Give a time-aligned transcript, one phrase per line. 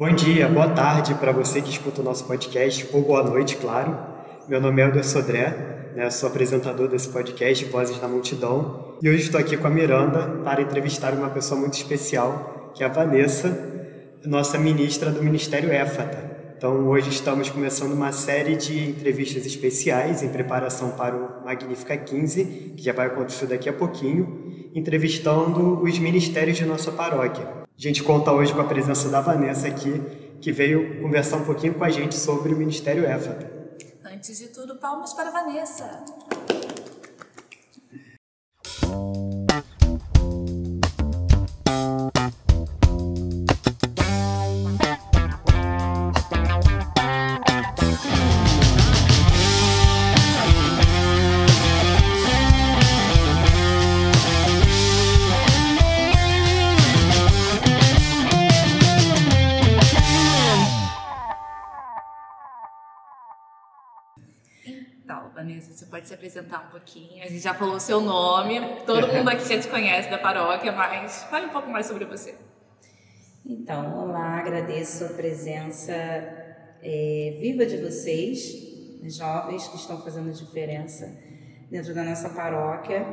[0.00, 3.98] Bom dia, boa tarde para você que escuta o nosso podcast, ou boa noite, claro.
[4.48, 9.24] Meu nome é Elder Sodré, né, sou apresentador desse podcast Vozes da Multidão, e hoje
[9.24, 13.54] estou aqui com a Miranda para entrevistar uma pessoa muito especial, que é a Vanessa,
[14.24, 16.30] nossa ministra do Ministério EFATA.
[16.56, 22.72] Então, hoje estamos começando uma série de entrevistas especiais em preparação para o Magnífica 15,
[22.74, 27.46] que já vai acontecer daqui a pouquinho, entrevistando os ministérios de nossa paróquia.
[27.46, 30.00] A gente conta hoje com a presença da Vanessa aqui,
[30.40, 33.50] que veio conversar um pouquinho com a gente sobre o Ministério EFATA.
[34.04, 36.04] Antes de tudo, palmas para a Vanessa.
[66.00, 67.22] Pode se apresentar um pouquinho.
[67.22, 71.24] A gente já falou seu nome, todo mundo aqui já te conhece da paróquia, mas
[71.24, 72.34] fale um pouco mais sobre você.
[73.44, 78.50] Então, olá, agradeço a presença é, viva de vocês,
[79.14, 81.06] jovens que estão fazendo diferença
[81.70, 83.06] dentro da nossa paróquia.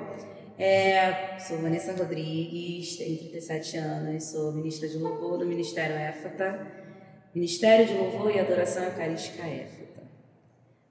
[0.57, 6.65] É, sou Vanessa Rodrigues, tenho 37 anos, sou ministra de louvor do Ministério EFATA,
[7.35, 9.76] Ministério de Louvor e Adoração Eucarística EFATA.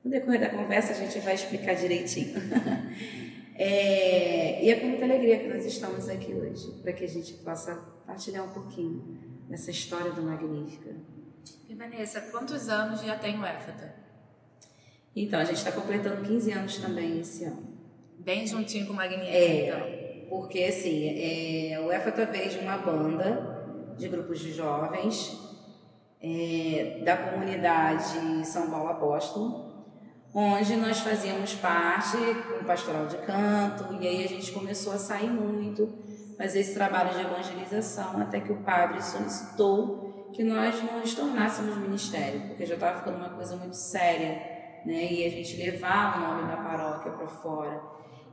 [0.06, 2.36] No decorrer da conversa a gente vai explicar direitinho.
[3.58, 7.32] é, e é com muita alegria que nós estamos aqui hoje, para que a gente
[7.34, 7.74] possa
[8.06, 9.18] partilhar um pouquinho
[9.48, 10.94] dessa história do Magnífica.
[11.68, 13.96] E Vanessa, quantos anos já tem o EFATA?
[15.16, 17.66] Então, a gente está completando 15 anos também esse ano.
[18.20, 20.28] Bem juntinho com o Magnífica, É, então.
[20.28, 25.36] porque assim, é, o EFATA veio de uma banda de grupos de jovens
[26.22, 29.66] é, da comunidade São Paulo Apóstolo,
[30.38, 35.30] onde nós fazíamos parte com pastoral de canto, e aí a gente começou a sair
[35.30, 35.90] muito,
[36.36, 42.48] fazer esse trabalho de evangelização, até que o padre solicitou que nós nos tornássemos ministério,
[42.48, 44.34] porque já estava ficando uma coisa muito séria,
[44.84, 45.10] né?
[45.10, 47.82] E a gente levar o nome da paróquia para fora.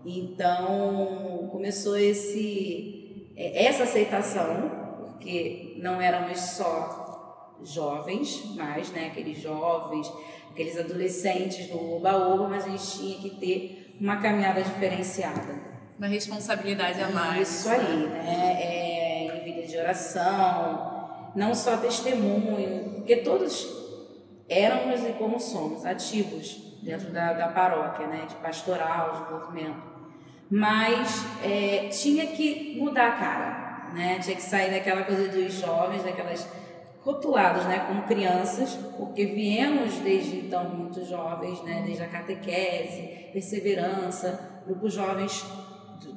[0.05, 10.11] Então começou esse é, essa aceitação, porque não éramos só jovens, mas né, aqueles jovens,
[10.53, 15.73] aqueles adolescentes do oba-oba, mas a gente tinha que ter uma caminhada diferenciada.
[15.97, 17.49] Uma responsabilidade a mais.
[17.49, 18.57] Isso aí, né?
[18.61, 23.67] É, em vida de oração, não só testemunho, porque todos
[24.47, 28.25] éramos e como somos, ativos dentro da, da paróquia, né?
[28.27, 29.81] De pastoral, de movimento.
[30.51, 34.19] Mas é, tinha que mudar a cara, né?
[34.19, 36.47] Tinha que sair daquela coisa dos jovens, daquelas
[37.03, 44.61] rotulados, né, como crianças, porque viemos desde então muito jovens, né, desde a catequese, perseverança,
[44.65, 45.45] grupos jovens,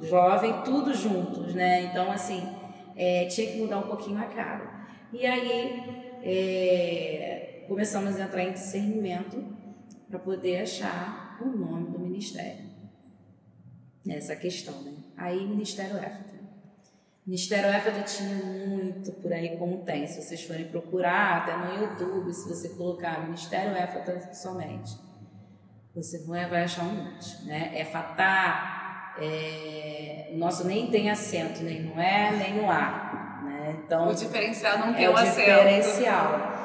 [0.01, 2.41] jovem, tudo juntos, né, então assim,
[2.95, 4.87] é, tinha que mudar um pouquinho a cara.
[5.11, 9.43] E aí é, começamos a entrar em discernimento
[10.09, 12.65] para poder achar o nome do ministério.
[14.07, 14.93] Essa questão, né?
[15.17, 16.26] Aí Ministério EFTA.
[17.27, 20.07] Ministério EFTA tinha muito por aí como tem.
[20.07, 24.97] Se vocês forem procurar, até no YouTube, se você colocar Ministério EFTA somente,
[25.93, 27.45] você vai achar um monte.
[27.45, 27.81] Né?
[27.81, 33.41] EFATA, é, o nosso nem tem acento, nem no E, nem no A.
[33.43, 33.81] Né?
[33.83, 35.35] Então, O diferencial não tem é o o acento.
[35.39, 36.57] diferencial.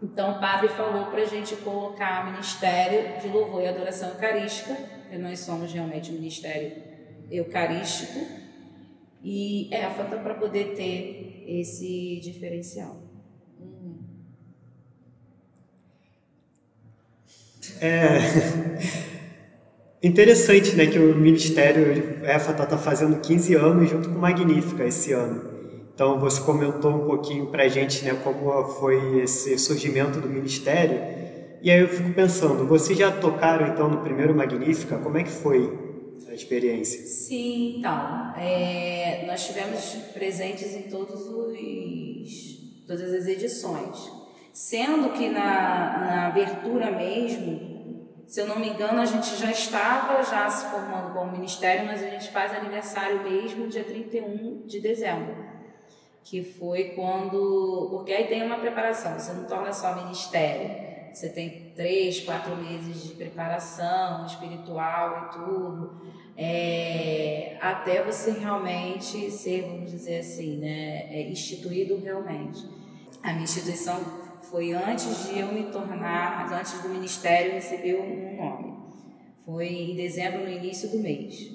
[0.00, 5.16] Então o padre falou para a gente colocar Ministério de Louvor e Adoração Eucarística, porque
[5.16, 6.70] nós somos realmente um ministério
[7.30, 8.45] eucarístico,
[9.22, 12.96] e éfata para poder ter esse diferencial.
[17.80, 18.18] É
[20.02, 25.56] interessante, né, que o Ministério EFATA está fazendo 15 anos junto com Magnífica esse ano.
[25.94, 31.00] Então, você comentou um pouquinho para a gente, né, como foi esse surgimento do Ministério.
[31.62, 34.98] E aí eu fico pensando, vocês já tocaram então no primeiro Magnífica?
[34.98, 35.85] Como é que foi
[36.28, 37.00] a experiência?
[37.04, 44.10] Sim, então, é, nós tivemos presentes em todos os, todas as edições.
[44.52, 50.22] Sendo que na, na abertura mesmo, se eu não me engano, a gente já estava
[50.22, 55.44] já se formando como ministério, mas a gente faz aniversário mesmo dia 31 de dezembro.
[56.24, 57.88] Que foi quando.
[57.90, 60.85] Porque aí tem uma preparação, você não torna só ministério.
[61.16, 66.02] Você tem três, quatro meses de preparação espiritual e tudo,
[66.36, 72.68] é, até você realmente ser, vamos dizer assim, né, é, instituído realmente.
[73.22, 73.98] A minha instituição
[74.42, 78.76] foi antes de eu me tornar, antes do ministério receber um nome.
[79.46, 81.50] Foi em dezembro, no início do mês.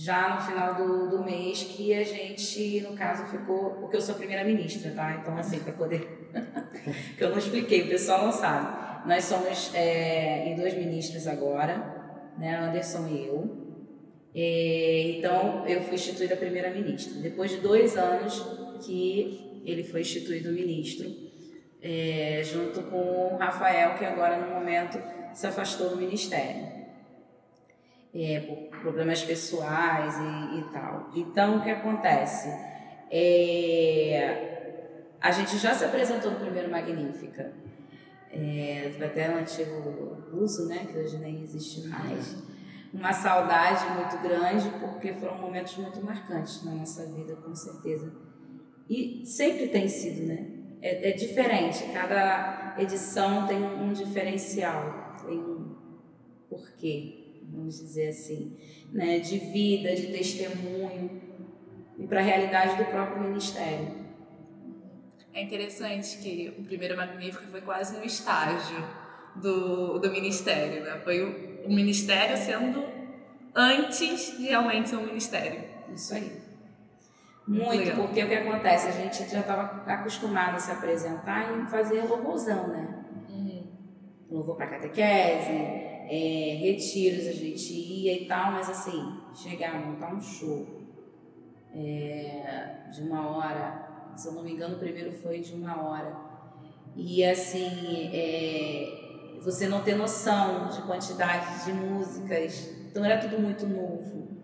[0.00, 3.70] Já no final do, do mês que a gente, no caso, ficou.
[3.80, 5.18] Porque eu sou primeira-ministra, tá?
[5.20, 6.30] Então, assim, para poder.
[7.18, 9.08] que eu não expliquei, o pessoal não sabe.
[9.08, 12.54] Nós somos é, em dois ministros agora, né?
[12.58, 13.66] Anderson e eu.
[14.32, 17.20] É, então, eu fui instituída primeira-ministra.
[17.20, 18.40] Depois de dois anos
[18.86, 21.12] que ele foi instituído ministro,
[21.82, 25.02] é, junto com o Rafael, que agora, no momento,
[25.34, 26.78] se afastou do ministério.
[28.14, 31.10] É, por problemas pessoais e, e, tal.
[31.14, 32.48] Então, o que acontece?
[33.10, 34.58] É,
[35.20, 37.52] a gente já se apresentou no primeiro Magnífica,
[38.30, 42.36] é, até no antigo uso, né, que hoje nem existe mais
[42.92, 48.12] uma saudade muito grande, porque foram momentos muito marcantes na nossa vida, com certeza.
[48.88, 50.46] E sempre tem sido, né?
[50.80, 55.76] É, é diferente, cada edição tem um, um diferencial, tem um
[56.48, 57.17] porquê,
[57.50, 58.56] vamos dizer assim,
[58.92, 59.18] né?
[59.18, 61.20] De vida, de testemunho
[61.98, 64.06] e para a realidade do próprio ministério.
[65.34, 68.84] É interessante que o primeiro Magnífico foi quase um estágio
[69.36, 71.00] do, do ministério, né?
[71.04, 72.84] Foi o, o ministério sendo
[73.54, 75.64] antes de realmente ser um ministério.
[75.92, 76.48] Isso aí.
[77.46, 78.88] Muito, porque o que acontece?
[78.88, 83.04] A gente já estava acostumado a se apresentar e fazer louvorzão, né?
[83.30, 83.66] Uhum.
[84.30, 90.14] Louvor para catequese, é, retiros a gente ia e tal, mas assim, chegar a montar
[90.14, 90.66] um show
[91.74, 96.16] é, de uma hora, se eu não me engano, o primeiro foi de uma hora.
[96.96, 102.74] E assim, é, você não ter noção de quantidade de músicas.
[102.90, 104.42] Então era tudo muito novo,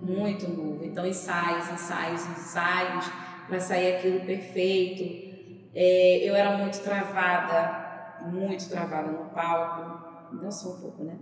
[0.00, 0.84] muito novo.
[0.84, 3.10] Então ensaios, ensaios, ensaios
[3.48, 5.32] para sair aquilo perfeito.
[5.74, 10.11] É, eu era muito travada, muito travada no palco.
[10.50, 11.16] Sou um pouco, né?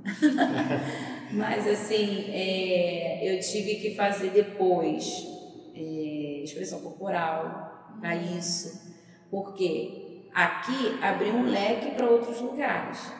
[1.32, 5.26] Mas assim, é, eu tive que fazer depois
[5.74, 8.90] é, expressão corporal para isso.
[9.30, 13.12] Porque aqui abriu um leque para outros lugares.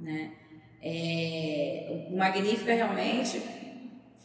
[0.00, 0.32] Né?
[0.82, 3.42] É, o Magnífica realmente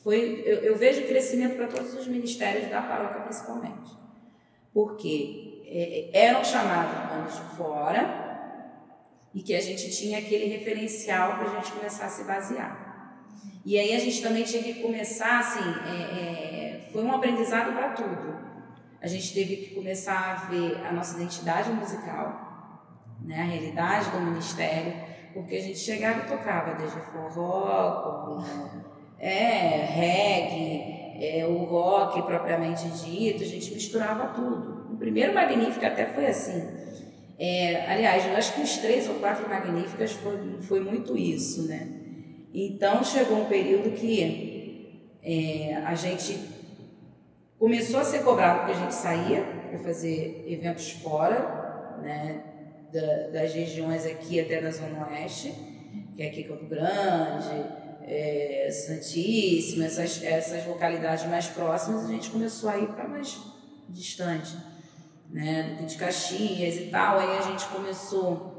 [0.04, 0.44] foi.
[0.46, 3.92] Eu, eu vejo crescimento para todos os ministérios da paróquia, principalmente.
[4.74, 8.23] Porque é, eram chamados anos de fora
[9.34, 13.18] e que a gente tinha aquele referencial para a gente começar a se basear.
[13.66, 17.90] E aí a gente também tinha que começar, assim, é, é, foi um aprendizado para
[17.94, 18.44] tudo
[19.04, 24.22] a gente teve que começar a ver a nossa identidade musical, né, a realidade do
[24.22, 24.94] ministério,
[25.34, 28.42] porque a gente chegava e tocava desde forró,
[29.20, 34.94] é, reggae, é, o rock propriamente dito, a gente misturava tudo.
[34.94, 36.62] O primeiro Magnífica até foi assim.
[37.46, 41.90] É, aliás, eu acho que os três ou quatro Magníficas foi, foi muito isso, né?
[42.54, 46.54] Então chegou um período que é, a gente
[47.64, 52.44] Começou a ser cobrado porque a gente saía para fazer eventos fora, né,
[52.92, 55.54] da, das regiões aqui até da Zona Oeste,
[56.14, 57.66] que é aqui Campo Grande,
[58.06, 63.40] é, essas, essas localidades mais próximas, a gente começou a ir para mais
[63.88, 64.58] distante,
[65.34, 67.18] né, de Caxias e tal.
[67.18, 68.54] Aí a gente começou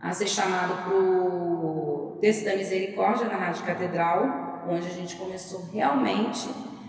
[0.00, 5.66] a ser chamado para o Terço da Misericórdia na Rádio Catedral, onde a gente começou
[5.70, 6.48] realmente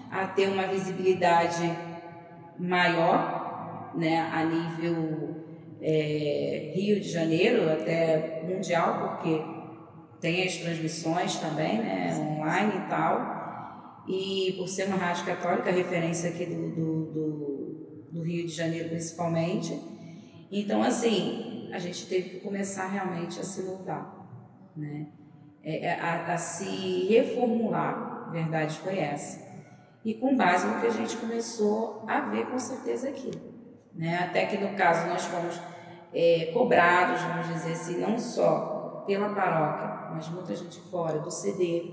[0.10, 1.78] a ter uma visibilidade
[2.58, 5.36] maior, né, a nível
[5.82, 9.42] é, Rio de Janeiro, até mundial, porque
[10.22, 13.42] tem as transmissões também, né, online e tal.
[14.08, 17.51] E por ser uma rádio católica, referência aqui do, do, do,
[18.12, 19.80] do Rio de Janeiro principalmente.
[20.52, 24.28] Então, assim, a gente teve que começar realmente a se mudar,
[24.76, 25.08] né?
[25.64, 29.52] É, é, a, a se reformular, a verdade foi essa
[30.04, 33.32] e com base no que a gente começou a ver com certeza aqui.
[33.94, 34.18] Né?
[34.18, 35.60] Até que no caso nós fomos
[36.14, 41.92] é, cobrados, vamos dizer assim, não só pela paróquia, mas muita gente fora do CD,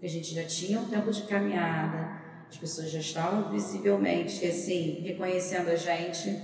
[0.00, 2.15] que a gente já tinha um tempo de caminhada,
[2.48, 6.40] as pessoas já estavam visivelmente assim, reconhecendo a gente,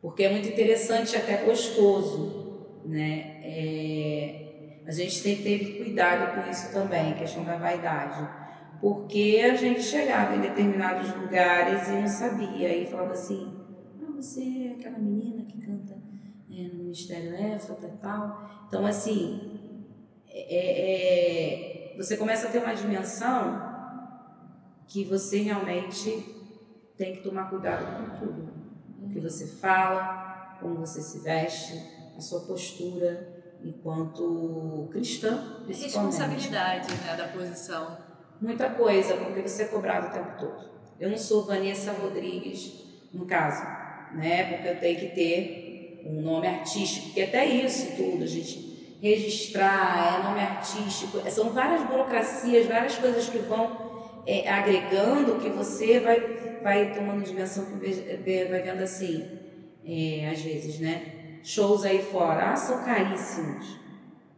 [0.00, 3.40] porque é muito interessante até gostoso, né?
[3.42, 8.40] É, a gente tem que ter cuidado com isso também, questão da vaidade
[8.80, 13.54] porque a gente chegava em determinados lugares e não sabia, e falava assim,
[14.02, 15.94] ah, você é aquela menina que canta
[16.50, 18.64] é, no Ministério Éfrata e tal.
[18.66, 19.84] Então, assim,
[20.30, 23.69] é, é, é, você começa a ter uma dimensão
[24.90, 26.10] que você realmente
[26.98, 28.50] tem que tomar cuidado com tudo.
[29.02, 31.80] o que você fala, como você se veste,
[32.16, 35.62] a sua postura enquanto cristã.
[35.66, 37.96] Responsabilidade né, da posição.
[38.40, 40.70] Muita coisa, porque você é cobrado o tempo todo.
[40.98, 43.62] Eu não sou Vanessa Rodrigues, no caso,
[44.16, 44.52] né?
[44.52, 50.20] Porque eu tenho que ter um nome artístico, que até isso tudo, a gente registrar,
[50.20, 53.89] é nome artístico, são várias burocracias, várias coisas que vão
[54.26, 56.20] é, agregando que você vai,
[56.62, 57.72] vai tomando dimensão que
[58.48, 59.38] vai vendo assim,
[59.84, 61.20] é, às vezes, né?
[61.42, 63.78] shows aí fora, ah, são caríssimos,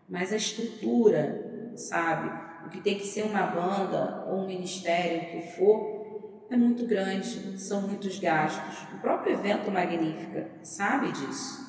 [0.08, 2.30] mas a estrutura, sabe,
[2.66, 6.86] o que tem que ser uma banda ou um ministério, o que for, é muito
[6.86, 8.86] grande, são muitos gastos.
[8.94, 11.62] O próprio evento Magnífica sabe disso,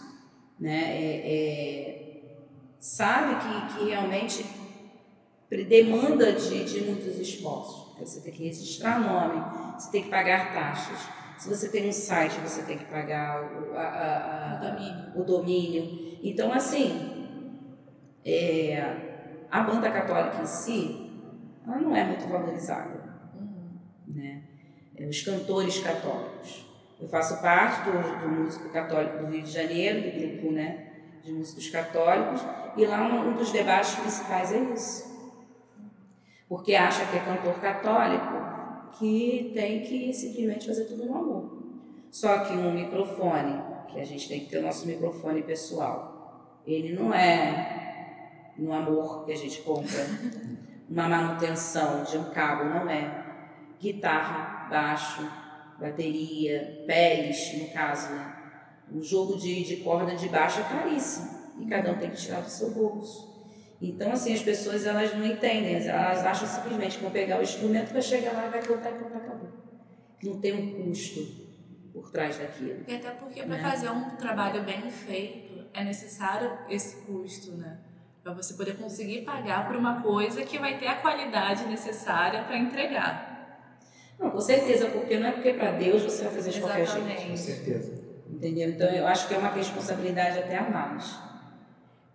[0.60, 1.02] né?
[1.02, 2.04] É, é,
[2.80, 4.46] sabe que, que realmente
[5.70, 7.93] demanda de, de muitos esforços.
[8.06, 9.44] Você tem que registrar nome,
[9.80, 11.00] você tem que pagar taxas,
[11.38, 15.12] se você tem um site, você tem que pagar o, a, a, a, o, domínio.
[15.16, 16.20] o domínio.
[16.24, 17.28] Então, assim,
[18.24, 21.12] é, a banda católica em si,
[21.68, 23.34] ela não é muito valorizada.
[23.36, 23.78] Uhum.
[24.08, 24.44] Né?
[24.96, 26.66] É, os cantores católicos.
[26.98, 30.94] Eu faço parte do, do músico católico do Rio de Janeiro, do grupo né,
[31.24, 32.42] de músicos católicos,
[32.78, 35.13] e lá um, um dos debates principais é isso.
[36.54, 41.64] Porque acha que é cantor católico que tem que simplesmente fazer tudo no amor.
[42.12, 46.94] Só que um microfone, que a gente tem que ter o nosso microfone pessoal, ele
[46.94, 50.06] não é no amor que a gente compra,
[50.88, 53.26] uma manutenção de um cabo, não é.
[53.82, 55.28] Guitarra, baixo,
[55.80, 58.36] bateria, peles, no caso, né?
[58.94, 62.42] Um jogo de, de corda de baixo é caríssimo e cada um tem que tirar
[62.42, 63.33] do seu bolso.
[63.84, 67.92] Então, assim, as pessoas elas não entendem, elas acham simplesmente que vão pegar o instrumento,
[67.92, 69.50] vai chegar lá e vai cantar e cantar, acabou.
[70.24, 71.20] Não tem um custo
[71.92, 72.86] por trás daquilo.
[72.88, 73.62] E até porque para né?
[73.62, 77.82] fazer um trabalho bem feito é necessário esse custo, né?
[78.24, 82.58] Para você poder conseguir pagar por uma coisa que vai ter a qualidade necessária para
[82.58, 83.78] entregar.
[84.18, 86.90] Não, com certeza, porque não é porque para Deus você vai fazer de Exatamente.
[86.90, 87.30] qualquer jeito.
[87.32, 88.04] Com certeza.
[88.30, 88.70] Entendeu?
[88.70, 91.33] Então eu acho que é uma responsabilidade até a mais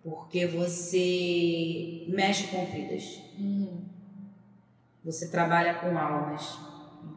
[0.03, 3.21] porque você mexe com vidas.
[3.37, 3.85] Uhum.
[5.03, 6.57] Você trabalha com almas.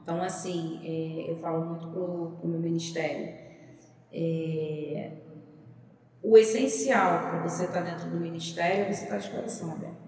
[0.03, 3.35] Então, assim, é, eu falo muito pro, pro meu ministério.
[4.13, 5.13] É,
[6.23, 9.73] o essencial para você estar tá dentro do ministério é você estar tá de coração
[9.73, 10.03] aberto.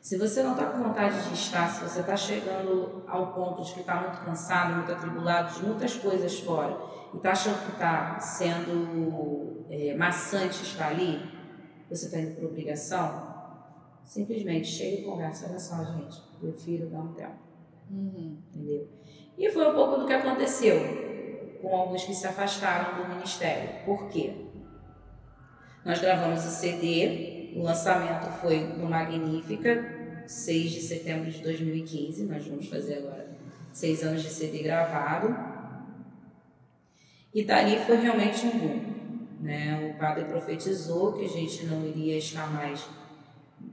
[0.00, 3.74] Se você não está com vontade de estar, se você está chegando ao ponto de
[3.74, 6.78] que está muito cansado, muito atribulado, de muitas coisas fora,
[7.12, 11.20] e está achando que está sendo é, maçante estar ali,
[11.88, 13.34] você está indo por obrigação,
[14.04, 17.36] simplesmente chega e conversa, olha só, gente, prefiro dar um tempo.
[17.90, 18.38] Uhum.
[18.54, 18.88] Entendeu?
[19.38, 20.76] E foi um pouco do que aconteceu
[21.60, 23.84] com alguns que se afastaram do ministério.
[23.84, 24.34] Por quê?
[25.84, 32.24] Nós gravamos o CD, o lançamento foi no Magnífica, 6 de setembro de 2015.
[32.24, 33.26] Nós vamos fazer agora
[33.72, 35.36] seis anos de CD gravado.
[37.32, 38.80] E dali foi realmente um boom.
[39.46, 39.94] Né?
[39.94, 42.84] O padre profetizou que a gente não iria estar mais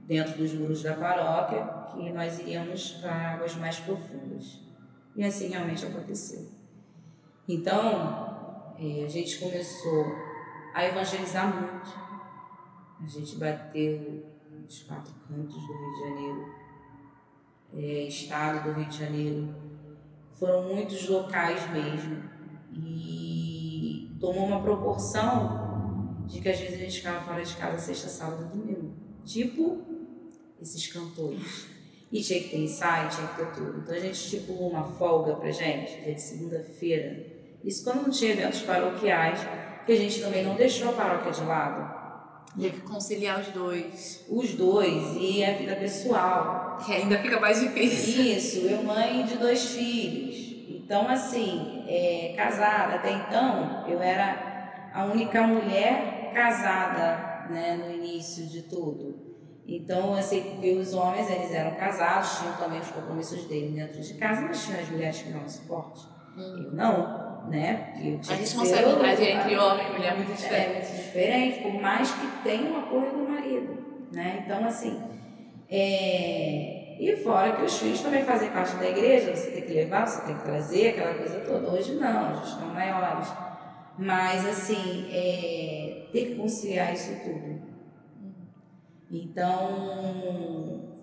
[0.06, 4.60] dentro dos muros da paróquia, que nós iríamos para águas mais profundas.
[5.16, 6.46] E assim realmente aconteceu.
[7.48, 10.06] Então, é, a gente começou
[10.72, 12.04] a evangelizar muito.
[13.02, 16.54] A gente bateu nos quatro cantos do Rio de Janeiro,
[17.74, 19.54] é, estado do Rio de Janeiro.
[20.38, 22.22] Foram muitos locais mesmo.
[22.72, 25.63] E tomou uma proporção
[26.24, 28.94] de que às vezes a gente ficava fora de casa sexta, sábado e domingo.
[29.24, 29.82] Tipo
[30.60, 31.66] esses cantores.
[32.10, 33.80] E tinha que ter ensaio, tinha que ter tudo.
[33.80, 37.26] Então a gente estipulou uma folga pra gente, dia de segunda-feira.
[37.62, 39.40] Isso quando não tinha eventos paroquiais,
[39.84, 42.04] que a gente também não deixou a paróquia de lado.
[42.58, 44.24] Teve que conciliar os dois.
[44.28, 46.78] Os dois e a vida pessoal.
[46.84, 48.22] Que ainda fica mais difícil.
[48.22, 50.36] Isso, eu mãe de dois filhos.
[50.68, 54.53] Então, assim, é, casada, até então, eu era
[54.94, 59.34] a única mulher casada né, no início de tudo.
[59.66, 64.14] Então, assim, porque os homens, eles eram casados, tinham também os compromissos deles dentro de
[64.14, 66.06] casa, mas tinham as mulheres que davam suporte.
[66.36, 66.64] Hum.
[66.66, 67.92] Eu não, né?
[67.92, 70.68] Porque a responsabilidade ser, entre homem e mulher é muito diferente.
[70.68, 74.44] É muito diferente, por mais que tenha o apoio do marido, né?
[74.44, 75.02] Então, assim,
[75.68, 80.06] é e fora que os filhos também fazem parte da igreja, você tem que levar,
[80.06, 81.70] você tem que trazer, aquela coisa toda.
[81.70, 83.28] Hoje não, já estão maiores.
[83.98, 87.62] Mas, assim, é, ter que conciliar isso tudo.
[89.10, 90.98] Então,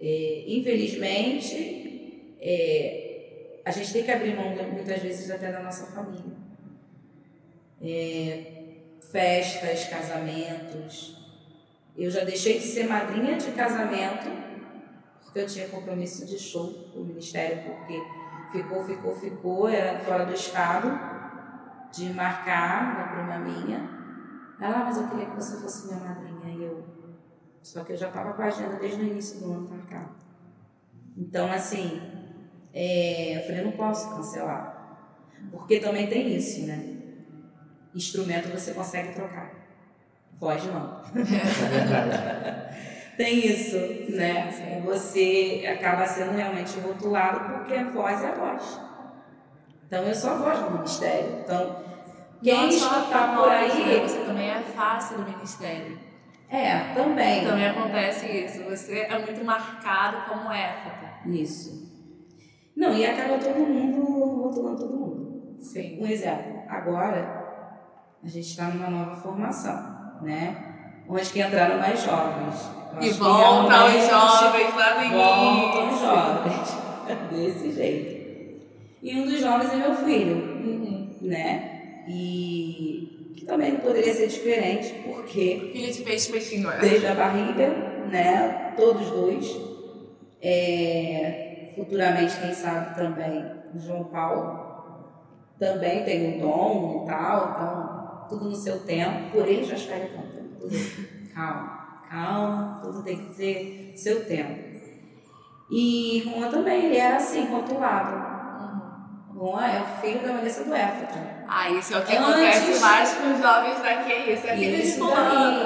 [0.00, 6.36] é, infelizmente, é, a gente tem que abrir mão muitas vezes até da nossa família.
[7.82, 8.52] é,
[9.10, 11.16] festas, casamentos.
[11.96, 14.28] Eu já deixei de ser madrinha de casamento
[15.22, 18.02] porque eu tinha compromisso de show com o ministério, porque
[18.52, 20.88] ficou, ficou, ficou, era fora do estado,
[21.92, 23.96] de marcar uma prima minha.
[24.60, 26.54] Ela, ah, mas eu queria que você fosse minha madrinha.
[26.54, 26.84] E eu,
[27.62, 30.10] só que eu já estava com a agenda desde o início do ano marcada.
[31.16, 32.00] Então, assim,
[32.72, 34.76] é, eu falei, não posso cancelar.
[35.50, 36.96] Porque também tem isso, né?
[37.94, 39.52] Instrumento você consegue trocar.
[40.38, 41.02] Voz não.
[43.16, 43.76] tem isso,
[44.14, 44.82] né?
[44.84, 48.85] Você acaba sendo realmente rotulado porque a voz é a voz.
[49.86, 51.40] Então eu sou a voz do ministério.
[51.44, 51.76] Então,
[52.42, 53.86] quem está por aí.
[53.86, 54.00] Né?
[54.00, 55.98] Você também é face do ministério.
[56.48, 57.44] É, também.
[57.44, 58.64] Também acontece isso.
[58.64, 61.06] Você é muito marcado como éfata.
[61.26, 61.86] Isso.
[62.76, 65.56] Não, e acaba todo mundo rotulando todo mundo.
[65.60, 65.98] Sim.
[66.00, 66.62] Um exemplo.
[66.68, 67.44] Agora,
[68.22, 70.74] a gente está numa nova formação, né?
[71.08, 72.70] Onde que entraram mais jovens.
[73.00, 75.18] E voltam os jovens lá no início.
[75.18, 76.86] Voltam os jovens.
[77.30, 78.15] Desse jeito.
[79.06, 81.16] E um dos jovens é meu filho, uhum.
[81.20, 82.02] né?
[82.08, 85.70] E que também não poderia ser diferente, porque.
[85.72, 86.68] Filho de peixe, peixinho.
[86.68, 86.80] É.
[86.80, 87.68] Desde a barriga,
[88.10, 88.74] né?
[88.76, 89.56] Todos dois.
[90.42, 94.66] É, futuramente, quem sabe também, o João Paulo
[95.56, 100.08] também tem um dom e tal, então tudo no seu tempo, por ele já estaria
[100.08, 100.68] contando.
[101.32, 104.80] Calma, calma, tudo tem que ter seu tempo.
[105.70, 108.35] E Juan também, ele era assim, rotulado.
[109.36, 111.36] Juan é o filho da Vanessa do Éfrata.
[111.46, 114.46] Ah, isso é o que Antes, acontece mais com os jovens daqui, é isso.
[114.46, 114.98] É que eles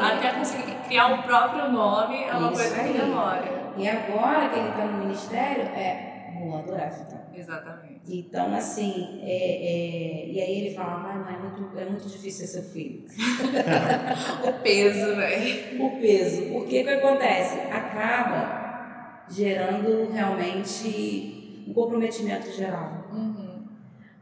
[0.02, 2.92] até conseguir criar o próprio nome, é uma coisa aí.
[2.92, 3.72] que demora.
[3.76, 7.20] E agora que ele está no ministério, é Juan do Éfrata.
[7.32, 8.00] Exatamente.
[8.08, 12.46] Então, assim, é, é, e aí ele fala, ah, mas é muito, é muito difícil
[12.46, 13.04] ser seu filho.
[14.44, 15.84] o peso, velho.
[15.84, 16.52] O peso.
[16.52, 17.60] Porque o que acontece?
[17.70, 22.99] Acaba gerando realmente um comprometimento geral.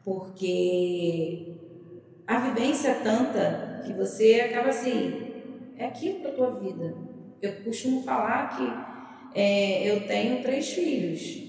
[0.08, 1.54] Porque
[2.26, 5.34] a vivência é tanta que você acaba assim,
[5.76, 6.96] é aquilo para tua vida.
[7.42, 11.42] Eu costumo falar que é, eu tenho três filhos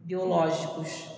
[0.00, 1.12] biológicos.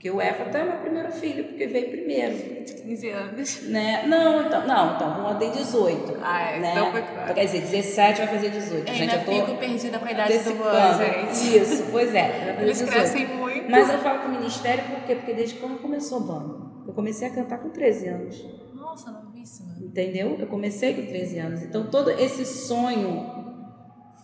[0.00, 2.64] Porque o Éfata é meu primeiro filho, porque veio primeiro.
[2.64, 3.62] De 15 anos.
[3.64, 4.06] Né?
[4.08, 6.16] Não, então, não, então, Juan tem 18.
[6.20, 6.72] Ah, é, né?
[6.72, 7.34] então foi claro.
[7.34, 8.88] Quer dizer, 17 vai fazer 18.
[8.88, 11.56] Eu gente, eu tô fico perdida com a idade do Juan, gente.
[11.58, 12.56] Isso, pois é.
[12.60, 13.49] Eles crescem muito.
[13.70, 15.14] Mas eu falo com o ministério por quê?
[15.14, 16.84] Porque desde quando começou o bando.
[16.86, 18.44] Eu comecei a cantar com 13 anos.
[18.74, 19.76] Nossa, novíssima.
[19.80, 20.36] Entendeu?
[20.38, 21.62] Eu comecei com 13 anos.
[21.62, 23.40] Então todo esse sonho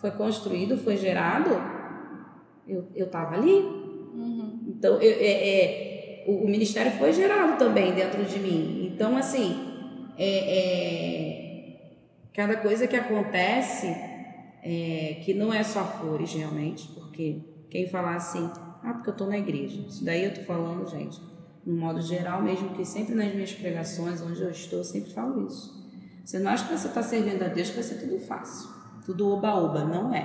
[0.00, 1.50] foi construído, foi gerado.
[2.66, 3.87] Eu, eu tava ali.
[4.66, 8.90] Então, eu, é, é, o, o, ministério foi gerado também dentro de mim.
[8.92, 9.56] Então, assim,
[10.18, 11.46] é, é
[12.35, 13.87] cada coisa que acontece,
[14.62, 18.50] é, que não é só flores realmente, porque quem falar assim,
[18.87, 19.85] ah, porque eu estou na igreja.
[19.88, 21.20] Isso daí eu estou falando, gente,
[21.66, 25.44] no modo geral, mesmo que sempre nas minhas pregações, onde eu estou, eu sempre falo
[25.44, 25.85] isso.
[26.25, 28.70] Você não acha que você está servindo a Deus que vai ser tudo fácil,
[29.05, 29.85] tudo oba-oba.
[29.85, 30.25] Não é.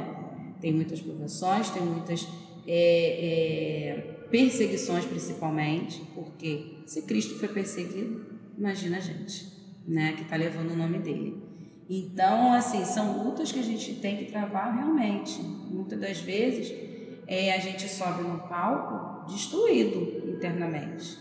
[0.61, 2.27] Tem muitas provações, tem muitas
[2.67, 8.23] é, é, perseguições principalmente, porque se Cristo foi perseguido,
[8.55, 9.47] imagina a gente,
[9.87, 11.41] né, que está levando o nome dele.
[11.89, 15.41] Então, assim, são lutas que a gente tem que travar realmente.
[15.41, 16.90] Muitas das vezes
[17.31, 21.17] é, a gente sobe no palco destruído internamente,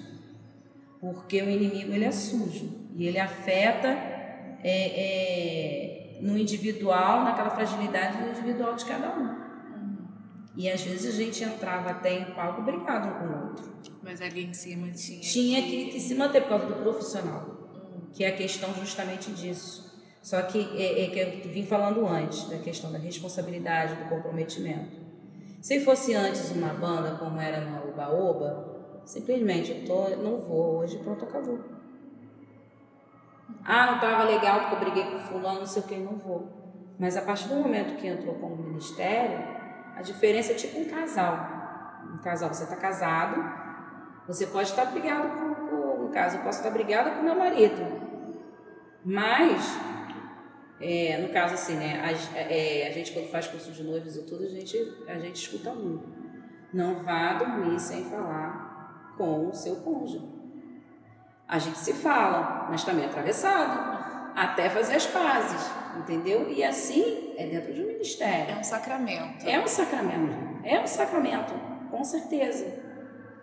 [1.01, 8.19] porque o inimigo ele é sujo e ele afeta é, é, no individual, naquela fragilidade
[8.19, 9.39] do individual de cada um.
[10.57, 13.73] E às vezes a gente entrava até em palco brigado um com o outro.
[14.03, 15.21] Mas ali em cima tinha.
[15.21, 18.09] Tinha que, que se manter por causa do profissional, hum.
[18.13, 19.89] que é a questão justamente disso.
[20.21, 25.00] Só que é, é que eu vim falando antes, da questão da responsabilidade, do comprometimento.
[25.61, 30.79] Se fosse antes uma banda como era na Oba Oba, simplesmente eu tô, não vou
[30.79, 31.59] hoje, pronto, acabou.
[33.65, 36.49] Ah, não estava legal porque eu briguei com fulano, não sei o que, não vou.
[36.99, 39.39] Mas a partir do momento que entrou como ministério,
[39.95, 41.37] a diferença é tipo um casal.
[42.15, 43.45] Um casal, você está casado,
[44.27, 48.01] você pode estar brigado com, com, no caso, eu posso estar brigada com meu marido.
[49.05, 49.79] Mas,
[50.81, 54.23] é, no caso assim, né, a, é, a, gente quando faz curso de noivos e
[54.23, 56.09] tudo, a gente, a gente escuta muito.
[56.73, 60.27] Não vá dormir sem falar com o seu cônjuge.
[61.47, 64.01] A gente se fala, mas também é atravessado
[64.35, 66.49] até fazer as pazes, entendeu?
[66.49, 68.55] E assim é dentro de um ministério.
[68.55, 69.47] É um sacramento.
[69.47, 70.65] É um sacramento.
[70.65, 71.53] É um sacramento,
[71.91, 72.67] com certeza.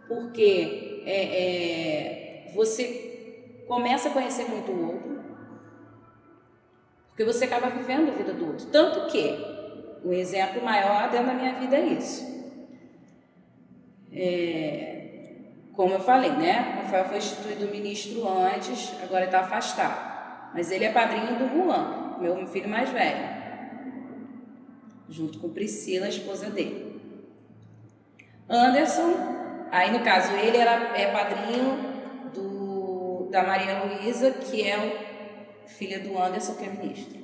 [0.07, 5.16] Porque é, é, você começa a conhecer muito o outro,
[7.17, 8.67] porque você acaba vivendo a vida do outro.
[8.67, 9.43] Tanto que
[10.03, 12.23] o exemplo maior dentro da minha vida é isso.
[14.13, 15.07] É,
[15.73, 16.75] como eu falei, né?
[16.77, 20.53] O Rafael foi instituído ministro antes, agora está afastado.
[20.53, 23.27] Mas ele é padrinho do Juan, meu filho mais velho,
[25.09, 27.01] junto com Priscila, a esposa dele.
[28.47, 29.15] Anderson,
[29.71, 31.79] aí no caso ele era, é padrinho
[32.31, 35.06] do, da Maria Luísa, que é o,
[35.67, 37.17] filha do Anderson, que é ministro.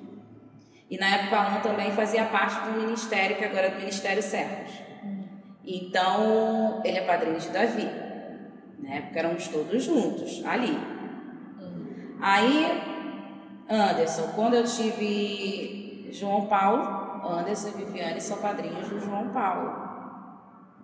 [0.89, 4.71] E na época Alan também fazia parte do ministério, que agora é do Ministério Servos.
[5.65, 7.89] Então, ele é padrinho de Davi,
[8.79, 9.01] né?
[9.01, 10.77] Porque éramos todos juntos ali.
[12.21, 12.81] Aí,
[13.69, 19.83] Anderson, quando eu tive João Paulo, Anderson e Viviane são padrinhos do João Paulo.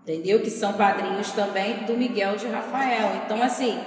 [0.02, 0.42] Entendeu?
[0.42, 3.22] Que são padrinhos também do Miguel de Rafael.
[3.24, 3.78] Então, assim,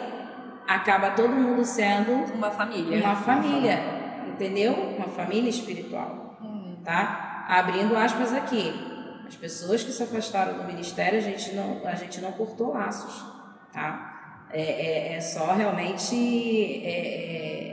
[0.66, 2.98] acaba todo mundo sendo uma família.
[3.04, 3.80] Uma família,
[4.28, 4.72] entendeu?
[4.72, 6.38] Uma família espiritual,
[6.84, 7.44] tá?
[7.48, 8.72] Abrindo aspas aqui.
[9.26, 13.24] As pessoas que se afastaram do ministério, a gente não, a gente não cortou laços,
[13.72, 14.48] tá?
[14.52, 17.72] É, é, é só realmente é, é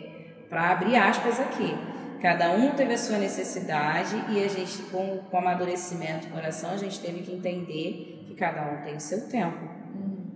[0.50, 1.76] para abrir aspas aqui.
[2.22, 6.78] Cada um teve a sua necessidade e a gente, com, com amadurecimento do coração, a
[6.78, 9.64] gente teve que entender que cada um tem o seu tempo
[9.96, 10.28] uhum.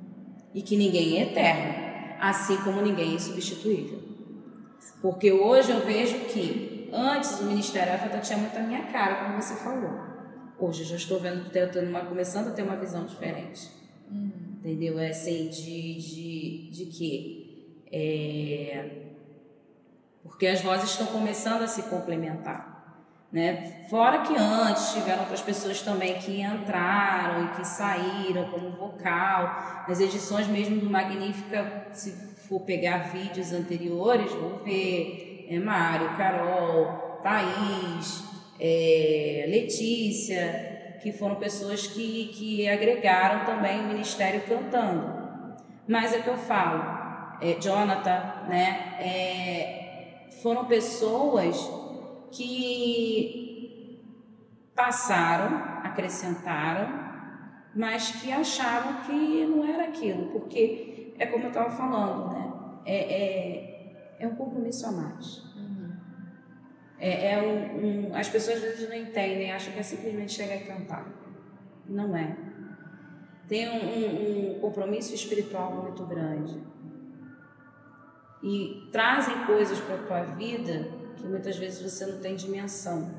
[0.53, 1.82] e que ninguém é eterno,
[2.23, 4.01] assim como ninguém é substituível.
[5.01, 9.41] Porque hoje eu vejo que antes o Ministério Afeta tinha muito a minha cara, como
[9.41, 9.91] você falou.
[10.57, 13.69] Hoje eu já estou vendo, tendo uma, começando a ter uma visão diferente.
[14.09, 14.31] Uhum.
[14.59, 14.97] Entendeu?
[14.99, 17.83] É assim, de, de, de que.
[17.91, 19.01] É,
[20.23, 22.72] porque as vozes estão começando a se complementar.
[23.33, 23.85] Né?
[23.89, 29.85] Fora que antes tiveram outras pessoas também que entraram e que saíram como vocal.
[29.87, 32.11] Nas edições mesmo do Magnífica, se
[32.47, 38.23] for pegar vídeos anteriores, vou ver é, Mário, Carol, Thaís,
[38.59, 45.11] é, Letícia, que foram pessoas que, que agregaram também o ministério cantando.
[45.87, 46.83] Mas é que eu falo,
[47.41, 51.82] é, Jonathan, né, é, foram pessoas
[52.33, 54.01] que
[54.75, 57.03] passaram, acrescentaram,
[57.75, 62.53] mas que acharam que não era aquilo, porque é como eu estava falando, né?
[62.85, 65.43] É, é, é um compromisso a mais.
[66.99, 70.55] É, é um, um, as pessoas às vezes não entendem, acham que é simplesmente chegar
[70.55, 71.05] e cantar.
[71.85, 72.35] Não é.
[73.47, 76.61] Tem um, um compromisso espiritual muito grande.
[78.41, 83.09] E trazem coisas para a tua vida que muitas vezes você não tem dimensão.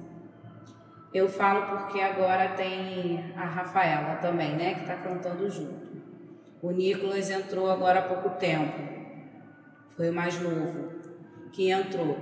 [1.12, 5.94] Eu falo porque agora tem a Rafaela também, né, que está cantando junto.
[6.60, 8.78] O Nicolas entrou agora há pouco tempo.
[9.96, 10.92] Foi o mais novo
[11.52, 12.16] que entrou.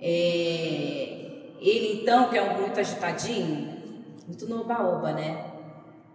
[0.00, 1.14] É,
[1.60, 3.82] ele então, que é muito agitadinho,
[4.26, 5.52] muito no oba-oba, né?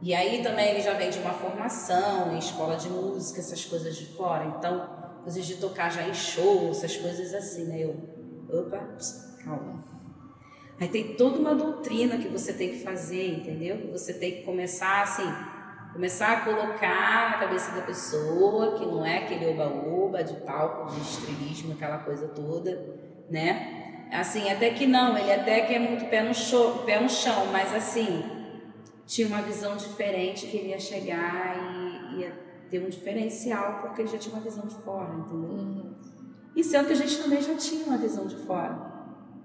[0.01, 4.05] E aí também ele já vem de uma formação escola de música, essas coisas de
[4.07, 4.45] fora.
[4.45, 4.89] Então,
[5.23, 7.83] coisas de tocar já em show, essas coisas assim, né?
[7.83, 8.18] Eu,
[8.51, 8.97] opa,
[9.43, 9.83] calma.
[10.79, 13.91] Aí tem toda uma doutrina que você tem que fazer, entendeu?
[13.91, 15.29] Você tem que começar assim,
[15.91, 21.01] começar a colocar na cabeça da pessoa que não é aquele oba-oba de palco, de
[21.01, 22.97] estrelismo, aquela coisa toda,
[23.29, 24.07] né?
[24.11, 27.47] Assim, até que não, ele até que é muito pé no, show, pé no chão,
[27.51, 28.23] mas assim,
[29.05, 32.31] tinha uma visão diferente que ia chegar e ia
[32.69, 35.49] ter um diferencial, porque ele já tinha uma visão de fora, entendeu?
[35.49, 35.95] Uhum.
[36.55, 38.77] E sendo que a gente também já tinha uma visão de fora,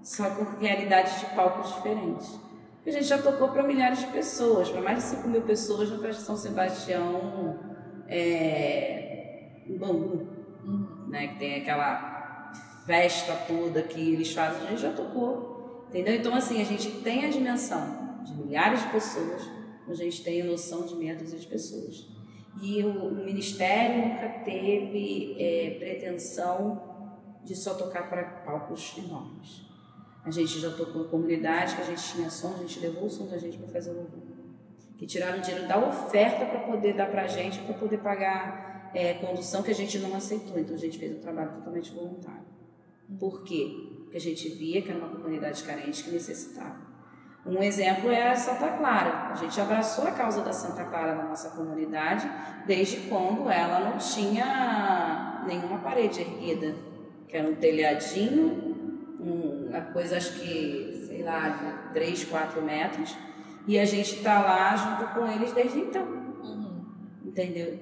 [0.01, 2.39] só com realidades de palcos diferentes.
[2.85, 5.99] A gente já tocou para milhares de pessoas, para mais de 5 mil pessoas no
[5.99, 7.59] Festa São Sebastião,
[8.07, 10.27] é, em Bangu,
[10.63, 11.07] uhum.
[11.07, 11.29] né?
[11.29, 12.51] Que tem aquela
[12.85, 15.87] festa toda que eles fazem, a gente já tocou.
[15.89, 16.15] Entendeu?
[16.15, 19.41] Então, assim, a gente tem a dimensão de milhares de pessoas,
[19.87, 22.07] a gente tem a noção de meia dúzia de pessoas.
[22.61, 26.94] E o, o Ministério nunca teve é, pretensão
[27.45, 29.63] de só tocar para palcos enormes.
[30.25, 33.09] A gente já tocou em comunidade que a gente tinha som, a gente levou o
[33.09, 34.23] som da gente para fazer louvor.
[34.97, 39.13] Que tiraram dinheiro da oferta para poder dar para a gente, para poder pagar é,
[39.15, 40.57] condução que a gente não aceitou.
[40.57, 42.45] Então a gente fez um trabalho totalmente voluntário.
[43.19, 43.71] Por quê?
[44.01, 46.95] Porque a gente via que era uma comunidade carente que necessitava.
[47.45, 49.29] Um exemplo é a Santa Clara.
[49.31, 52.27] A gente abraçou a causa da Santa Clara na nossa comunidade
[52.65, 56.75] desde quando ela não tinha nenhuma parede erguida,
[57.27, 58.75] que era um telhadinho,
[59.19, 63.15] uma coisa acho que, sei lá, de 3, 4 metros,
[63.67, 66.03] e a gente está lá junto com eles desde então.
[66.03, 66.85] Uhum.
[67.25, 67.79] Entendeu?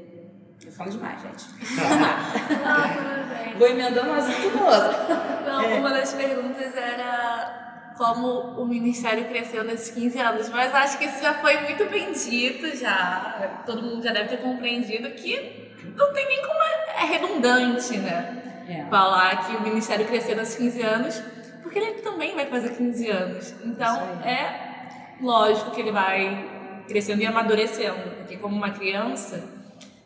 [0.65, 1.45] Eu falo demais, gente.
[2.63, 4.97] Não, Vou emendando um assunto no outro.
[5.45, 5.79] Não, É.
[5.79, 8.27] uma das perguntas era como
[8.61, 12.75] o Ministério cresceu nesses 15 anos, mas acho que isso já foi muito bem dito,
[12.77, 13.61] já.
[13.65, 18.42] Todo mundo já deve ter compreendido que não tem nem como é, é redundante, né?
[18.67, 18.85] É.
[18.85, 21.23] Falar que o Ministério cresceu nesses 15 anos,
[21.61, 23.55] porque ele também vai fazer 15 anos.
[23.63, 24.73] Então é
[25.21, 29.43] lógico que ele vai crescendo e amadurecendo, porque como uma criança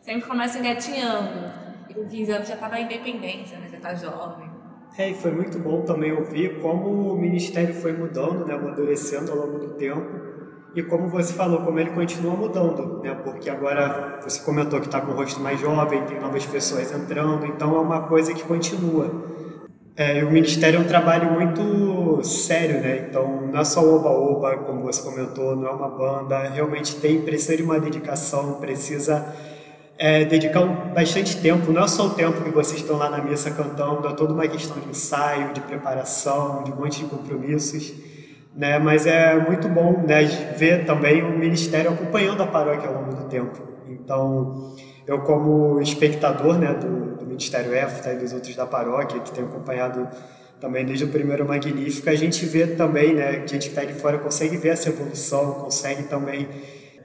[0.00, 1.52] sempre começa engatinhando.
[1.88, 3.68] E com 15 anos já tá na independência, né?
[3.70, 4.48] Já tá jovem.
[4.96, 9.38] É, e foi muito bom também ouvir como o ministério foi mudando, né, amadurecendo ao
[9.38, 10.17] longo do tempo.
[10.74, 13.14] E como você falou, como ele continua mudando, né?
[13.24, 17.46] Porque agora você comentou que está com o rosto mais jovem, tem novas pessoas entrando,
[17.46, 19.10] então é uma coisa que continua.
[19.96, 23.08] É, o ministério é um trabalho muito sério, né?
[23.08, 27.56] Então não é só oba-oba, como você comentou, não é uma banda, realmente tem, precisa
[27.56, 29.34] de uma dedicação, precisa
[29.98, 33.50] é, dedicar bastante tempo, não é só o tempo que vocês estão lá na missa
[33.50, 37.92] cantando, é toda uma questão de ensaio, de preparação, de um monte de compromissos,
[38.58, 38.76] né?
[38.76, 40.24] Mas é muito bom né,
[40.56, 43.56] ver também o ministério acompanhando a paróquia ao longo do tempo.
[43.88, 44.74] Então,
[45.06, 49.46] eu como espectador né, do, do Ministério EFTA e dos outros da paróquia, que tenho
[49.46, 50.08] acompanhado
[50.60, 54.18] também desde o primeiro Magnífica, a gente vê também, né, gente que está de fora
[54.18, 56.48] consegue ver essa evolução, consegue também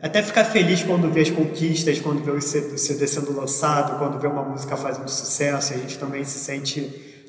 [0.01, 4.27] até ficar feliz quando vê as conquistas, quando vê o CD sendo lançado, quando vê
[4.27, 6.81] uma música fazendo sucesso, a gente também se sente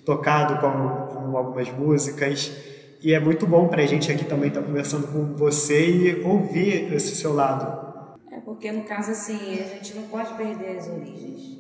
[0.05, 2.74] tocado com, com algumas músicas.
[3.05, 6.91] E é muito bom para a gente aqui também estar conversando com você e ouvir
[6.95, 8.17] esse seu lado.
[8.33, 11.59] É porque, no caso, assim, a gente não pode perder as origens.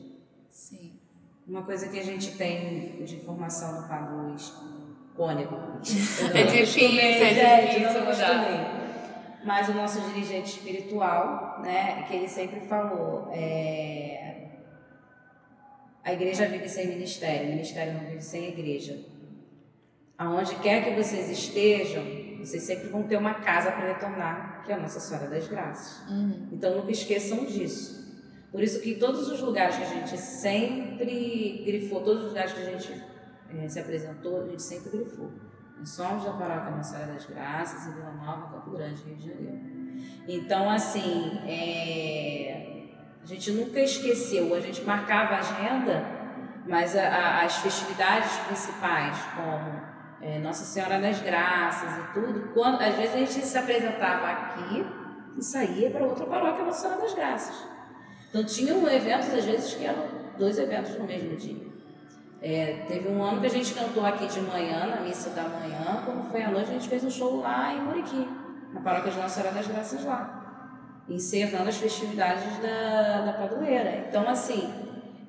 [0.48, 0.92] Sim.
[1.46, 4.42] Uma coisa que a gente tem de formação no Padre
[5.14, 5.54] cônico.
[6.32, 9.40] É difícil, é difícil mudar.
[9.44, 14.46] Mas o nosso dirigente espiritual, né, que ele sempre falou, é,
[16.02, 19.12] a igreja vive sem ministério, o ministério não vive sem igreja.
[20.16, 22.04] Aonde quer que vocês estejam,
[22.38, 26.08] vocês sempre vão ter uma casa para retornar, que é a Nossa Senhora das Graças.
[26.08, 26.48] Uhum.
[26.52, 28.04] Então nunca esqueçam disso.
[28.52, 32.52] Por isso que em todos os lugares que a gente sempre grifou, todos os lugares
[32.52, 33.02] que a gente
[33.52, 35.32] eh, se apresentou, a gente sempre grifou.
[35.76, 39.28] Nós somos da paróquia Nossa Senhora das Graças, em Vila Nova, Campo Grande, Rio de
[39.28, 39.60] Janeiro.
[40.28, 42.84] Então, assim, eh,
[43.22, 46.04] a gente nunca esqueceu, a gente marcava a agenda,
[46.68, 49.83] mas a- a- as festividades principais, como
[50.24, 54.86] eh, Nossa Senhora das Graças e tudo, quando, às vezes a gente se apresentava aqui
[55.36, 57.64] e saía para outra paróquia Nossa Senhora das Graças.
[58.30, 60.02] Então tinham eventos, às vezes, que eram
[60.38, 61.74] dois eventos no mesmo dia.
[62.40, 66.02] É, teve um ano que a gente cantou aqui de manhã, na missa da manhã,
[66.04, 68.26] quando foi à noite, a gente fez um show lá em Muriqui,
[68.72, 74.06] na paróquia de Nossa Senhora das Graças lá, encerrando as festividades da, da padroeira.
[74.08, 74.72] Então, assim,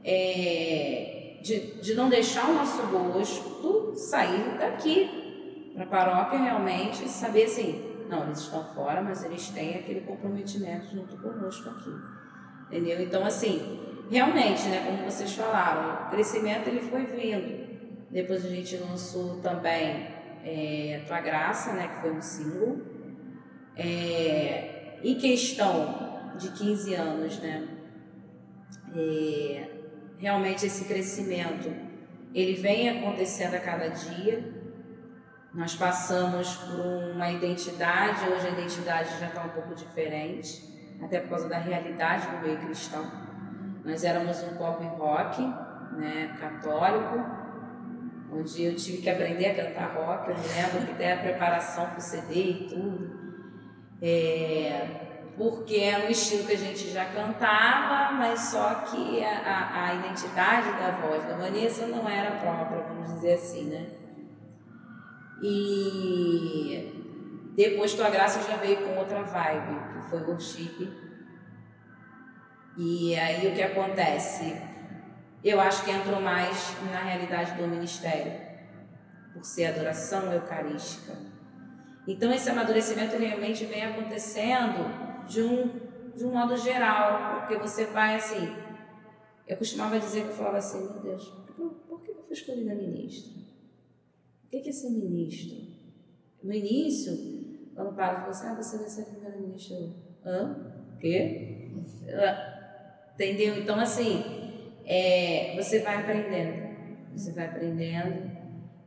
[0.03, 1.14] é,
[1.45, 8.03] de, de não deixar o nosso gosto sair daqui para a paróquia realmente saber assim,
[8.09, 11.91] não, eles estão fora, mas eles têm aquele comprometimento junto conosco aqui.
[12.67, 12.99] Entendeu?
[12.99, 13.79] Então, assim,
[14.09, 17.63] realmente, né, como vocês falaram, o crescimento ele foi vindo.
[18.09, 20.07] Depois a gente lançou também
[20.43, 22.81] é, Tua Graça, né, que foi um single.
[23.75, 27.67] É, em questão de 15 anos, né,
[28.95, 29.74] é,
[30.17, 31.69] realmente esse crescimento
[32.35, 34.53] ele vem acontecendo a cada dia.
[35.53, 40.61] Nós passamos por uma identidade, hoje a identidade já está um pouco diferente,
[41.01, 43.09] até por causa da realidade do meio cristão.
[43.85, 45.41] Nós éramos um pop rock,
[45.93, 47.23] né, católico,
[48.33, 51.99] onde eu tive que aprender a cantar rock, eu lembro que até a preparação para
[51.99, 53.25] o CD e tudo.
[54.01, 55.04] É,
[55.37, 59.95] porque é um estilo que a gente já cantava, mas só que a, a, a
[59.95, 63.87] identidade da voz da Vanessa não era própria, vamos dizer assim, né?
[65.43, 71.05] E depois Tua Graça já veio com outra vibe, que foi worship.
[72.77, 74.55] E aí o que acontece?
[75.43, 78.33] Eu acho que entrou mais na realidade do ministério,
[79.33, 81.13] por ser adoração eucarística.
[82.07, 85.79] Então esse amadurecimento realmente vem acontecendo de um,
[86.15, 88.55] de um modo geral, porque você vai assim.
[89.47, 93.43] Eu costumava dizer que eu falava assim, meu Deus, por, que eu fui escolhida ministra?
[94.45, 95.57] O que é ser ministro?
[96.41, 97.13] No início,
[97.75, 99.05] quando o padre falou assim, ah, você vai ser.
[99.71, 99.93] Eu,
[100.25, 100.73] Hã?
[100.95, 101.71] O quê?
[103.13, 103.59] Entendeu?
[103.59, 104.23] Então, assim,
[104.85, 106.75] é, você vai aprendendo.
[107.13, 108.31] Você vai aprendendo.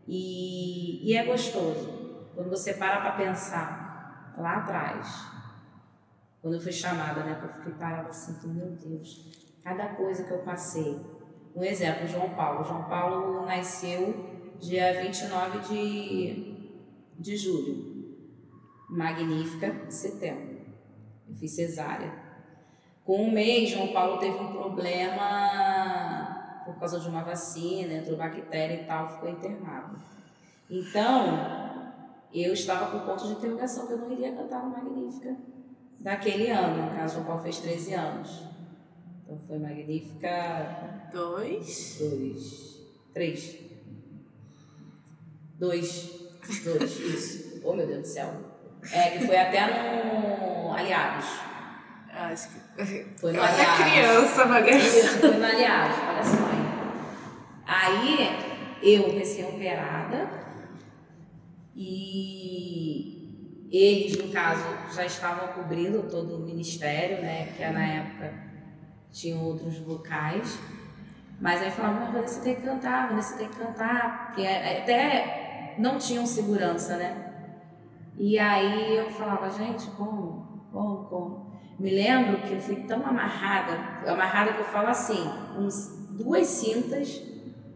[0.07, 2.27] E, e é gostoso.
[2.35, 5.38] Quando você para para pensar lá atrás,
[6.40, 7.38] quando eu fui chamada, né?
[7.42, 11.01] Eu fiquei parada assim, meu Deus, cada coisa que eu passei.
[11.55, 12.64] Um exemplo, João Paulo.
[12.64, 16.72] João Paulo nasceu dia 29 de,
[17.18, 17.98] de julho.
[18.88, 20.59] Magnífica, setembro.
[21.29, 22.12] Eu fiz cesárea.
[23.05, 28.83] Com um mês, João Paulo teve um problema por causa de uma vacina, entrou bactéria
[28.83, 29.98] e tal, ficou internado.
[30.70, 31.27] Então,
[32.33, 35.35] eu estava com ponto de interrogação que eu não iria cantar no Magnífica
[36.01, 36.91] daquele ano.
[36.91, 38.43] No caso, João Paulo fez 13 anos.
[39.25, 41.09] Então foi Magnífica.
[41.13, 41.99] Dois.
[42.01, 42.79] Dois.
[43.15, 43.57] Três.
[45.59, 46.11] Dois.
[46.65, 47.61] Dois, isso.
[47.65, 48.33] Oh, meu Deus do céu.
[48.93, 51.27] É, que foi até no Aliados.
[52.11, 52.59] Acho que.
[53.21, 53.85] Foi no Até Aliados.
[53.93, 54.95] criança, Magalhães.
[54.97, 56.49] Isso, foi no Aliados, olha só.
[57.67, 58.29] Aí,
[58.83, 60.31] eu recém-operada
[61.77, 62.98] e
[63.70, 67.52] eles, no caso, já estavam cobrindo todo o ministério, né?
[67.57, 68.33] Que na época
[69.12, 70.59] tinham outros vocais.
[71.40, 74.26] Mas aí falavam, Vanessa tem que cantar, Vanessa tem que cantar.
[74.26, 77.28] Porque até não tinham segurança, né?
[78.16, 80.66] E aí eu falava, gente, como?
[80.72, 81.04] Como?
[81.04, 81.48] Como?
[81.78, 85.68] Me lembro que eu fui tão amarrada, amarrada que eu falo assim, com
[86.16, 87.22] duas cintas,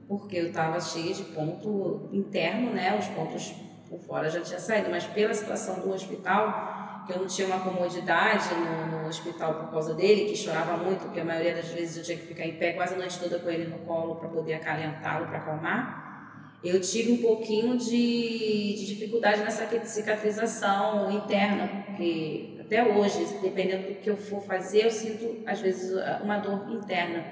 [0.08, 2.98] porque eu estava cheia de ponto interno, né?
[2.98, 3.54] Os pontos
[3.92, 7.60] por fora já tinha saído, mas pela situação do hospital, que eu não tinha uma
[7.60, 11.98] comodidade no, no hospital por causa dele, que chorava muito, porque a maioria das vezes
[11.98, 14.30] eu tinha que ficar em pé quase a noite toda com ele no colo para
[14.30, 16.56] poder acalentá-lo, para acalmar.
[16.64, 23.94] Eu tive um pouquinho de, de dificuldade nessa cicatrização interna, porque até hoje, dependendo do
[23.96, 27.22] que eu for fazer, eu sinto às vezes uma dor interna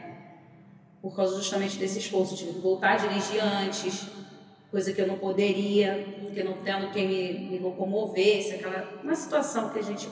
[1.00, 2.34] por causa justamente desse esforço.
[2.34, 4.10] Eu tive que voltar a dirigir antes,
[4.70, 9.70] coisa que eu não poderia, porque não tendo quem me, me locomovesse, aquela uma situação
[9.70, 10.08] que a gente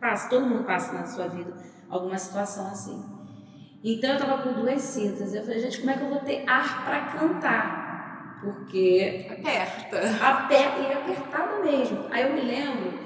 [0.00, 1.52] passa, todo mundo passa na sua vida,
[1.88, 3.18] alguma situação assim.
[3.84, 5.34] Então eu estava com duas cintas.
[5.34, 8.40] Eu falei, gente, como é que eu vou ter ar para cantar?
[8.42, 10.26] Porque Aperta.
[10.26, 12.06] aperta e é apertado mesmo.
[12.10, 12.98] Aí eu me lembro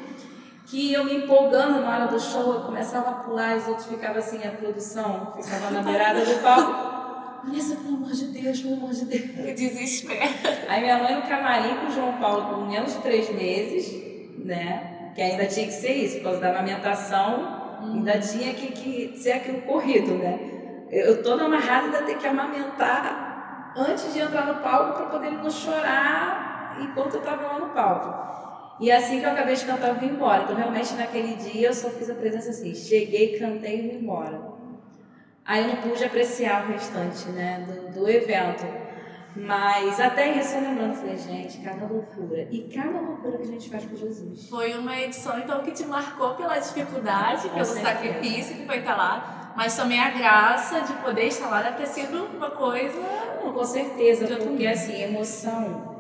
[0.66, 4.18] que eu me empolgando na hora do show, eu começava a pular, os outros ficavam
[4.18, 6.92] assim, a produção ficava na beirada do palco.
[7.44, 9.22] Vanessa, pelo amor de Deus, pelo amor de Deus.
[9.22, 10.20] Que desespero.
[10.68, 15.10] Aí minha mãe no camarim com o João Paulo com menos de três meses, né?
[15.14, 19.32] Que ainda tinha que ser isso, por causa da amamentação, ainda tinha que, que ser
[19.32, 20.38] aquilo corrido, né?
[20.90, 25.50] Eu toda amarrada ainda ter que amamentar antes de entrar no palco para poder não
[25.50, 28.22] chorar enquanto eu estava lá no palco.
[28.80, 30.42] E assim que eu acabei de cantar, eu vim embora.
[30.42, 32.74] Então, realmente, naquele dia, eu só fiz a presença assim.
[32.74, 34.51] Cheguei, cantei e vim embora.
[35.44, 38.64] Aí eu não pude apreciar o restante, né, do, do evento.
[39.34, 42.46] Mas até isso eu lembrando, falei, gente, cada loucura.
[42.50, 44.48] E cada loucura que a gente faz por Jesus.
[44.48, 47.86] Foi uma edição, então, que te marcou pela dificuldade, Com pelo certeza.
[47.88, 51.86] sacrifício que foi estar lá, mas também a graça de poder estar lá deve ter
[51.86, 52.98] sido uma coisa.
[53.42, 54.66] Não, com certeza, porque mundo.
[54.66, 55.92] assim, emoção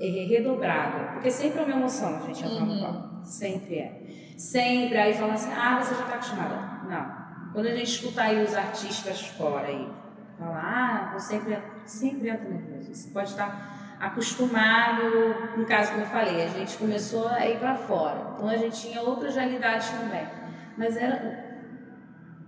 [0.00, 1.12] é redobrada.
[1.14, 3.24] Porque sempre é uma emoção a gente entrar no Uhum.
[3.24, 4.02] Sempre é.
[4.36, 4.98] Sempre.
[4.98, 6.56] Aí fala assim, ah, você já está acostumada.
[6.88, 7.23] Não.
[7.54, 9.88] Quando a gente escuta aí os artistas fora aí,
[10.36, 12.92] falar, ah, eu sempre, sempre entro nervoso.
[12.92, 15.04] Você pode estar acostumado,
[15.56, 18.32] no caso como eu falei, a gente começou a ir para fora.
[18.34, 20.26] Então a gente tinha outras realidades também.
[20.76, 21.62] Mas era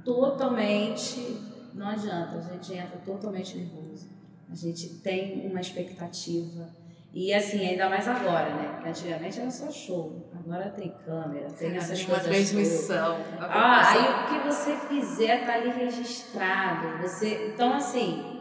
[0.05, 1.41] totalmente,
[1.73, 4.11] não adianta, a gente entra totalmente nervoso.
[4.51, 6.69] A gente tem uma expectativa.
[7.19, 8.73] E assim, ainda mais agora, né?
[8.75, 10.31] Porque antigamente era só show.
[10.39, 12.27] Agora tem câmera, tem essas uma coisas.
[12.27, 12.27] todas.
[12.27, 13.17] transmissão.
[13.41, 16.99] Ah, aí o que você fizer tá ali registrado.
[16.99, 18.39] Você, então assim,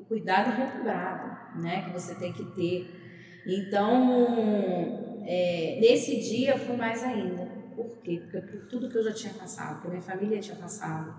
[0.00, 3.42] o cuidado redobrado, né, que você tem que ter.
[3.46, 7.44] Então, é, nesse dia foi mais ainda.
[7.76, 8.22] Por quê?
[8.22, 11.14] Porque por tudo que eu já tinha passado, que a minha família tinha passado,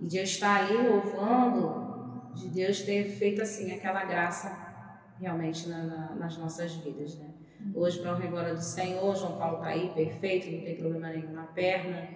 [0.00, 4.69] e de eu estar ali louvando, de Deus ter feito assim aquela graça
[5.20, 7.26] realmente na- na- nas nossas vidas, né?
[7.74, 11.08] Hoje, para honra e glória do Senhor, João Paulo está aí, perfeito, não tem problema
[11.08, 12.08] nenhum na perna,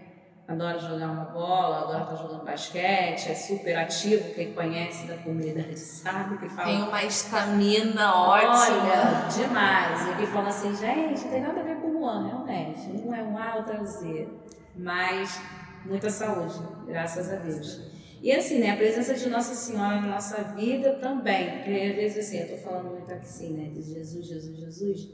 [0.49, 5.77] adora jogar uma bola, agora está jogando basquete, é super ativo, quem conhece da comunidade
[5.79, 6.69] sabe que fala.
[6.69, 8.53] Tem uma estamina ótima.
[8.55, 10.07] Olha, demais.
[10.07, 12.81] E aqui falando assim, gente, não tem nada a ver com o Juan, realmente.
[13.07, 14.29] Um é um A, outro é o Z.
[14.77, 15.41] Mas
[15.85, 16.55] muita saúde,
[16.87, 17.94] graças a Deus.
[18.25, 21.59] E assim, né, a presença de Nossa Senhora na nossa vida também.
[21.59, 25.11] Porque às vezes assim, eu tô falando muito aqui assim, né, de Jesus, Jesus, Jesus,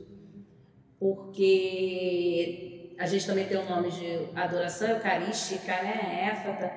[0.97, 6.73] porque a gente também tem o nome de adoração eucarística, né, éfata,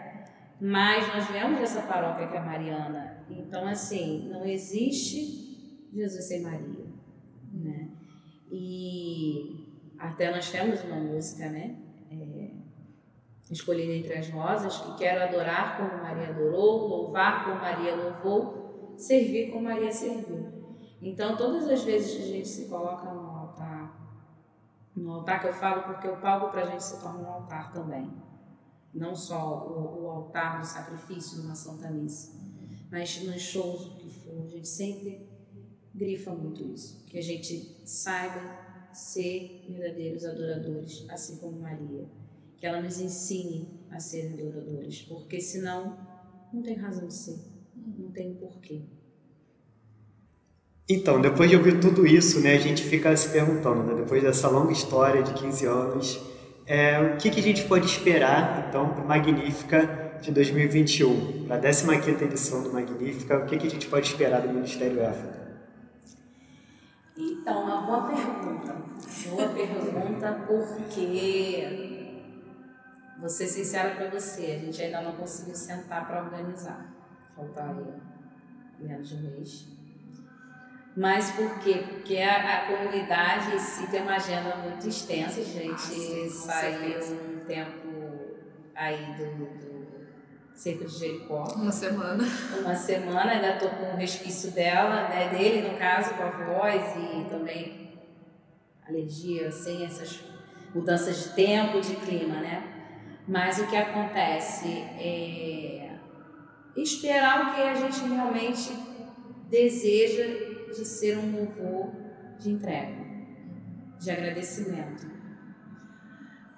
[0.60, 3.24] mas nós viemos dessa paróquia que é Mariana.
[3.30, 6.88] Então, assim, não existe Jesus sem Maria,
[7.54, 7.90] né?
[8.52, 9.68] E
[10.00, 11.76] até nós temos uma música, né?
[12.10, 12.43] É,
[13.52, 19.52] escolhida entre as rosas, que quero adorar como Maria adorou, louvar como Maria louvou, servir
[19.52, 20.52] como Maria serviu.
[21.02, 24.04] Então, todas as vezes que a gente se coloca no altar,
[24.96, 27.74] no altar que eu falo, porque o palco para a gente se torna um altar
[27.74, 28.10] também.
[28.94, 32.32] Não só o, o altar do sacrifício numa Santa Missa,
[32.90, 35.28] mas nos shows, que for, a gente sempre
[35.94, 37.04] grifa muito isso.
[37.06, 38.64] Que a gente saiba
[38.94, 42.08] ser verdadeiros adoradores, assim como Maria.
[42.64, 45.98] Que ela nos ensine a ser adoradores, porque senão
[46.54, 47.38] não tem razão de ser,
[47.76, 48.84] não tem porquê.
[50.88, 54.48] Então, depois de ouvir tudo isso, né, a gente fica se perguntando, né, depois dessa
[54.48, 56.22] longa história de 15 anos,
[56.66, 61.58] é, o que, que a gente pode esperar, então, para o Magnífica de 2021, para
[61.58, 65.44] a 15ª edição do Magnífica, o que, que a gente pode esperar do Ministério Éfrica?
[67.18, 68.84] Então, uma boa pergunta.
[69.30, 71.93] Boa pergunta porque,
[73.24, 76.94] vou ser sincera para você, a gente ainda não conseguiu sentar para organizar.
[77.34, 77.96] Faltaria
[78.78, 79.66] menos de um mês.
[80.94, 81.86] Mas por quê?
[81.88, 87.46] Porque a, a comunidade se tem uma agenda muito extensa, a gente ah, saiu um
[87.46, 87.88] tempo
[88.76, 90.06] aí do, do
[90.54, 91.46] cerca de Jericó.
[91.56, 92.26] Uma semana.
[92.60, 96.94] Uma semana, ainda estou com o resquício dela, né, dele no caso, com a voz
[96.98, 97.98] e também
[98.86, 100.20] alergia, sem essas
[100.76, 102.73] mudanças de tempo, de clima, né?
[103.28, 104.68] Mas o que acontece
[105.00, 105.98] é
[106.76, 108.76] esperar o que a gente realmente
[109.50, 110.24] deseja
[110.68, 111.92] de ser um louvor
[112.40, 112.96] de entrega,
[114.00, 115.14] de agradecimento.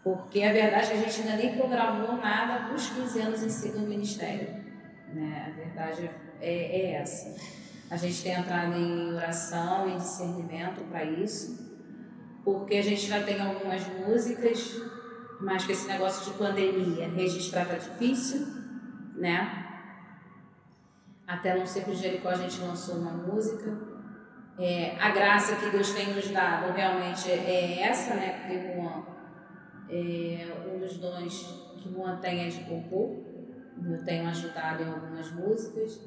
[0.03, 3.43] Porque a verdade é que a gente ainda nem programou nada para os 15 anos
[3.43, 4.63] em si do Ministério.
[5.13, 5.45] Né?
[5.47, 6.09] A verdade
[6.39, 7.36] é, é essa.
[7.89, 11.76] A gente tem entrado em oração, em discernimento para isso,
[12.43, 14.80] porque a gente já tem algumas músicas,
[15.39, 18.45] mas com esse negócio de pandemia, registrar tá difícil,
[19.15, 19.65] né?
[21.27, 23.95] Até no Cerco de Jericó a gente lançou uma música.
[24.57, 28.39] É, a graça que Deus tem nos dado realmente é essa, né?
[28.39, 29.05] Porque uma,
[29.89, 33.25] é, um dos dons que Juan tem é de compor.
[33.83, 35.99] Eu tenho ajudado em algumas músicas.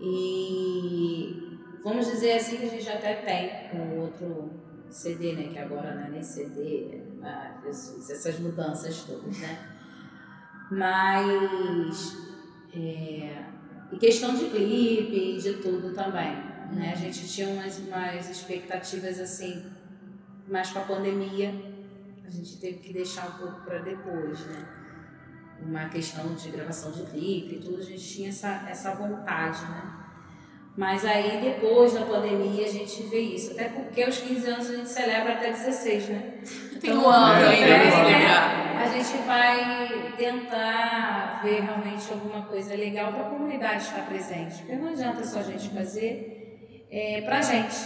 [0.00, 4.50] E vamos dizer assim que a gente até tem um outro
[4.88, 5.52] CD, né?
[5.52, 9.58] Que agora não é nem CD, ah, Jesus, essas mudanças todas, né?
[10.70, 12.16] Mas
[12.72, 13.44] é,
[13.92, 16.34] e questão de clipe e de tudo também,
[16.72, 16.92] né?
[16.92, 19.64] A gente tinha umas, umas expectativas assim,
[20.48, 21.54] mais com a pandemia,
[22.26, 24.66] a gente teve que deixar um pouco para depois, né?
[25.60, 30.05] Uma questão de gravação de clipe e tudo, a gente tinha essa, essa vontade, né?
[30.76, 34.76] Mas aí depois da pandemia a gente vê isso, até porque aos 15 anos a
[34.76, 36.34] gente celebra até 16, né?
[36.80, 38.76] Tem então, um ano ainda é, né?
[38.78, 44.76] A gente vai tentar ver realmente alguma coisa legal para a comunidade estar presente, porque
[44.76, 47.76] não adianta só a gente fazer é, para a gente,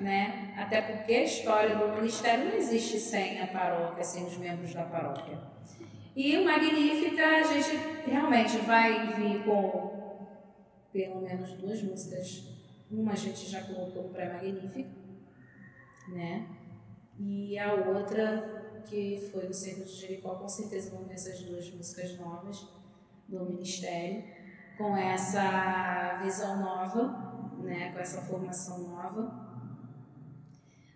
[0.00, 0.52] né?
[0.58, 4.82] Até porque a história do ministério não existe sem a paróquia, sem os membros da
[4.82, 5.38] paróquia.
[6.16, 10.01] E o Magnífica, a gente realmente vai vir com
[10.92, 12.48] pelo menos duas músicas.
[12.90, 14.90] Uma a gente já colocou no pré-magnífico,
[16.08, 16.46] né?
[17.18, 21.70] E a outra, que foi no Centro de Jericó, com certeza vão ver essas duas
[21.70, 22.68] músicas novas
[23.28, 24.24] do Ministério,
[24.76, 27.92] com essa visão nova, né?
[27.92, 29.42] com essa formação nova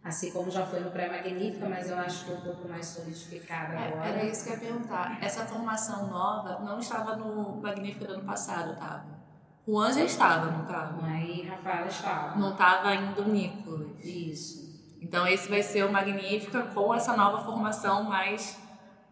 [0.06, 3.88] assim como já foi no pré-magnífica, mas eu acho que um pouco mais solidificada é,
[3.88, 4.08] agora.
[4.08, 5.18] Era isso que eu ia perguntar.
[5.20, 9.15] Essa formação nova não estava no magnífica do ano passado, estava?
[9.66, 11.00] Juan já estava, não estava?
[11.00, 12.38] Juan e Rafael estavam.
[12.38, 14.04] Não estava ainda o Nicolas.
[14.04, 14.66] Isso.
[15.00, 18.58] Então esse vai ser o Magnífica com essa nova formação mais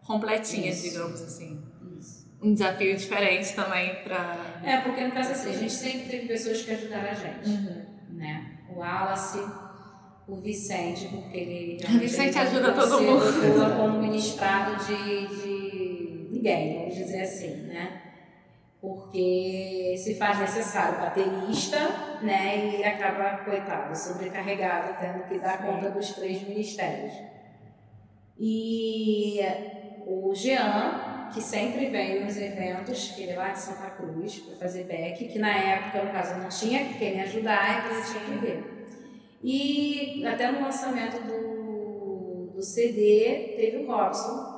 [0.05, 0.89] completinha, isso.
[0.89, 1.61] digamos assim.
[1.99, 2.25] Isso.
[2.41, 4.37] Um desafio diferente também para.
[4.63, 7.49] É, porque no caso assim, a gente sempre teve pessoas que ajudaram a gente.
[7.49, 7.85] Uhum.
[8.11, 8.59] Né?
[8.69, 9.39] O Wallace
[10.27, 11.77] o Vicente, porque ele.
[11.85, 13.23] O Vicente ajuda todo mundo.
[13.77, 18.01] como ministrado de, de ninguém, vamos dizer assim, né?
[18.85, 21.77] Porque se faz necessário baterista,
[22.21, 22.55] né?
[22.55, 25.65] E ele acaba, coitado, sobrecarregado, tendo que dar Sim.
[25.65, 27.13] conta dos três ministérios.
[28.37, 29.39] E
[30.05, 34.55] o Jean, que sempre vem nos eventos, que ele é lá de Santa Cruz, para
[34.57, 38.23] fazer back, que na época, no caso, não tinha quem me ajudar, então eu tinha
[38.23, 38.87] que ver.
[39.43, 44.54] E até no lançamento do, do CD teve o Robson.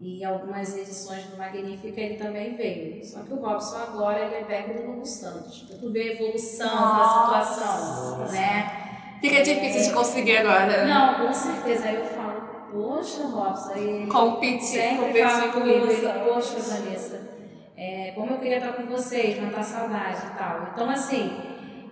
[0.00, 3.04] E algumas edições do Magnífica ele também veio.
[3.04, 5.62] Só que o Robson agora ele é back do Lulu Santos.
[5.62, 8.88] Pra tu ver a evolução da situação, né?
[9.20, 9.84] Fica difícil é...
[9.84, 10.86] de conseguir agora.
[10.86, 11.88] Não, com certeza.
[11.88, 12.40] Aí eu falo,
[12.70, 17.28] poxa, Robson, Competir, sempre fala competir com comigo, ele, poxa, Vanessa,
[17.76, 20.68] é, como eu queria estar com vocês, matar saudade e tal.
[20.72, 21.40] Então, assim,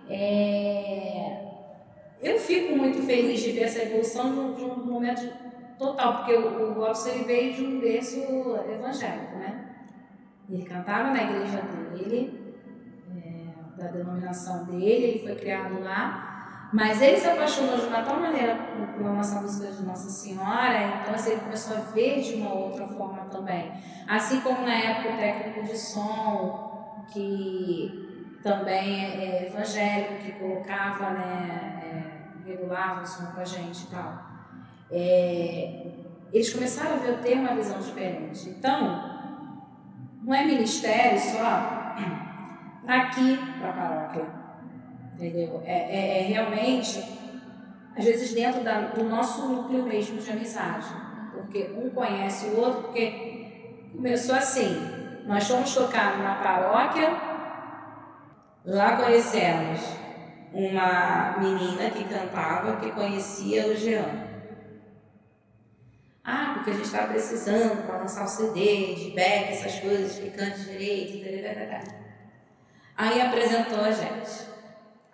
[0.09, 1.39] é,
[2.21, 5.46] eu fico muito feliz de ver essa evolução de um, de um momento
[5.77, 8.19] total, porque o, o veio de um berço
[8.69, 9.65] evangélico, né?
[10.49, 12.55] Ele cantava na igreja dele,
[13.15, 18.19] é, da denominação dele, ele foi criado lá, mas ele se apaixonou de uma tal
[18.19, 18.55] maneira
[18.97, 22.87] pela nossa música de Nossa Senhora, então assim, ele começou a ver de uma outra
[22.87, 23.71] forma também.
[24.07, 31.09] Assim como na época o técnico de som, que também é é evangélico, que colocava,
[31.11, 31.81] né,
[32.45, 34.36] é, regulava o som com a gente e tal.
[34.91, 35.85] É,
[36.33, 38.49] eles começaram a ver, ter uma visão diferente.
[38.49, 39.17] Então,
[40.23, 41.93] não é ministério só
[42.85, 44.25] para aqui, para a paróquia.
[45.15, 45.61] Entendeu?
[45.65, 47.03] É, é- é realmente,
[47.97, 50.85] às vezes, dentro da- do nosso núcleo mesmo de amizade.
[51.33, 54.75] Porque um conhece o outro, porque começou assim.
[55.25, 57.09] Nós fomos tocar numa paróquia,
[58.65, 59.81] lá conhecemos
[60.53, 64.26] uma menina que cantava, que conhecia o Jean.
[66.29, 70.29] Ah, porque a gente estava precisando para lançar o CD, de back, essas coisas, que
[70.31, 71.81] cante direito, tarará.
[72.97, 74.45] Aí apresentou a gente.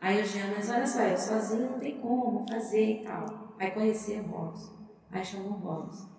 [0.02, 3.54] Aí o Jean, mas olha só, eu sozinho não tem como fazer e tal.
[3.60, 4.74] Aí conheci o Robson.
[5.12, 6.10] Aí chamou o Robson.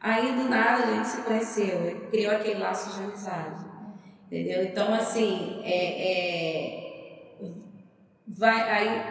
[0.00, 3.66] Aí do nada a gente se conheceu, criou aquele laço de amizade.
[4.26, 4.62] Entendeu?
[4.62, 7.50] Então, assim, é, é,
[8.28, 9.02] vai, aí,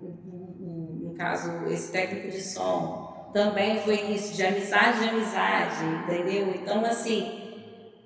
[0.00, 3.05] no caso, esse técnico de som
[3.36, 6.54] também foi isso, de amizade de amizade, entendeu?
[6.54, 7.52] Então, assim,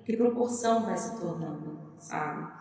[0.03, 2.51] que proporção vai se tornando, sabe?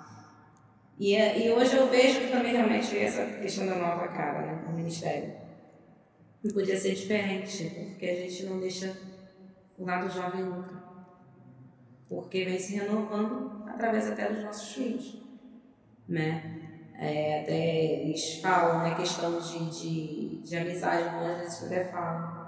[0.97, 4.73] E, e hoje eu vejo que também realmente essa questão da nova cara né, no
[4.73, 5.35] Ministério.
[6.45, 8.97] Não podia ser diferente, porque a gente não deixa
[9.77, 10.81] o lado jovem nunca.
[12.09, 15.21] Porque vem se renovando através até dos nossos filhos.
[16.09, 16.69] Né?
[16.97, 22.40] É, até eles falam, né, questão de, de, de amizade, às vezes até falam.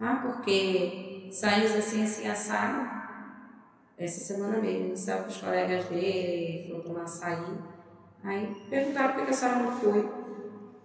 [0.00, 2.96] Ah, porque saímos assim, assim, assado.
[3.98, 7.44] Essa semana mesmo, eu saiu com os colegas dele, falou tomar açaí.
[8.22, 10.08] Aí perguntaram por que a senhora não foi.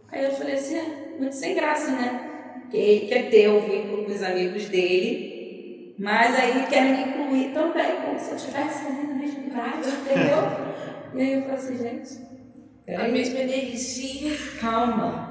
[0.10, 2.62] Aí eu falei assim, é muito sem graça, né?
[2.62, 7.54] Porque ele quer ter o vínculo com os amigos dele, mas aí quer me incluir
[7.54, 10.72] também, como se eu estivesse ali na mesma idade, entendeu?
[11.14, 14.32] E aí eu falei assim, gente, A mesma energia.
[14.62, 15.31] calma.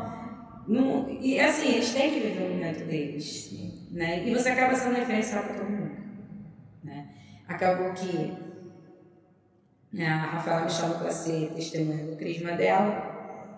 [0.71, 3.51] Não, e assim, eles têm que viver o momento deles.
[3.91, 4.25] Né?
[4.25, 5.97] E você acaba sendo referencial para todo mundo.
[6.85, 7.09] Né?
[7.49, 8.33] Acabou que
[9.93, 13.51] né, a Rafaela me chamou para ser testemunha do crisma dela.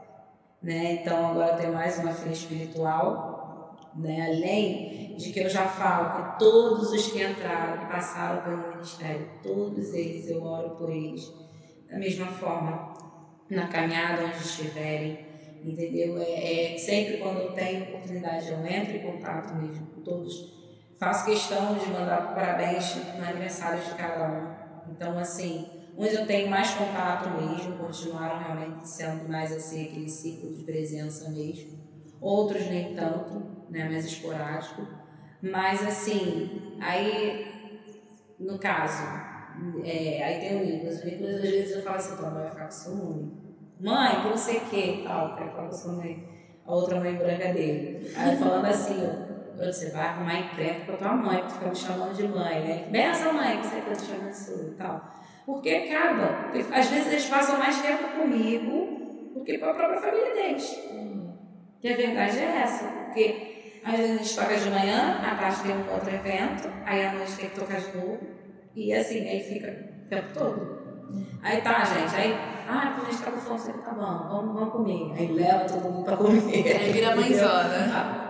[0.62, 1.02] Né?
[1.02, 3.92] Então agora tenho mais uma filha espiritual.
[3.94, 4.28] Né?
[4.28, 9.28] Além de que eu já falo que todos os que entraram, que passaram pelo ministério,
[9.42, 11.30] todos eles eu oro por eles
[11.90, 12.94] da mesma forma,
[13.50, 15.31] na caminhada onde estiverem,
[15.64, 16.18] entendeu?
[16.18, 20.52] É, é sempre quando eu tenho oportunidade, eu entro em contato mesmo com todos.
[20.98, 24.92] Faço questão de mandar parabéns no aniversário de cada um.
[24.92, 30.54] Então, assim, uns eu tenho mais contato mesmo, continuaram realmente sendo mais assim, aquele ciclo
[30.54, 31.80] de presença mesmo.
[32.20, 34.86] Outros nem tanto, né, mais esporádico.
[35.42, 37.46] Mas, assim, aí,
[38.38, 39.02] no caso,
[39.84, 41.02] é, aí tem o Nicolas.
[41.02, 43.41] O Nicolas, às vezes, eu falo assim, mãe vai ficar com seu nome.
[43.82, 45.36] Mãe, que não sei o que e tal.
[45.36, 46.28] Quero falar com sua mãe.
[46.64, 48.12] A outra mãe branca dele.
[48.16, 49.32] Aí falando assim, ó.
[49.56, 52.88] Você vai arrumar encrenca com a tua mãe, que fica me chamando de mãe, né?
[52.90, 55.12] Benção, mãe, que você tá te chamando sua e tal.
[55.44, 56.50] Porque acaba.
[56.72, 60.78] Às vezes eles passam mais tempo comigo do que com a própria família deles.
[61.82, 62.86] E a verdade é essa.
[62.86, 67.04] Porque às vezes a gente toca de manhã, à tarde tem um outro evento, aí
[67.04, 68.18] à noite tem que tocar de novo.
[68.74, 69.70] E assim, aí fica
[70.06, 70.81] o tempo todo.
[71.42, 72.38] Aí tá, gente, aí,
[72.68, 75.12] ah, quando a gente tá com fome, você tá bom, vamos, vamos comer.
[75.18, 76.40] Aí leva todo mundo pra comer.
[76.78, 78.22] Aí vira mãezona.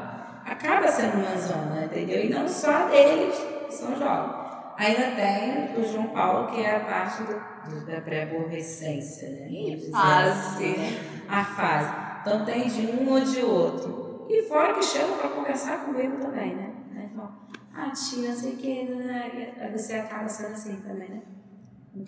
[0.47, 2.25] Acaba sendo mãezona, entendeu?
[2.25, 4.43] E não só deles, que são jovens.
[4.77, 9.79] Ainda tem o João Paulo, que é a parte do, da pré-aborrecência, né?
[9.91, 10.31] Fase.
[10.31, 11.25] assim, né?
[11.29, 11.93] A fase.
[12.21, 14.27] Então tem de um ou de outro.
[14.29, 16.73] E fora que chamam pra conversar comigo também, né?
[16.97, 17.33] Aí falam,
[17.75, 19.53] ah, tia, não sei o que, né?
[19.61, 21.23] Aí você acaba sendo assim também, né?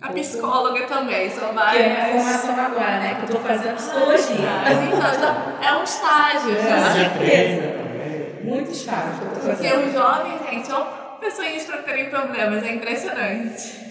[0.01, 2.11] A psicóloga também, são Que é várias.
[2.11, 3.15] formação agora, né?
[3.15, 4.49] Que eu tô fazendo psicologia.
[4.63, 6.91] Mas então, já é um estágio já.
[6.91, 7.77] Você aprende certeza.
[7.77, 8.43] também.
[8.43, 10.87] Muito estágio que Porque os jovens, gente, são
[11.19, 13.85] pessoas para terem problemas, é impressionante.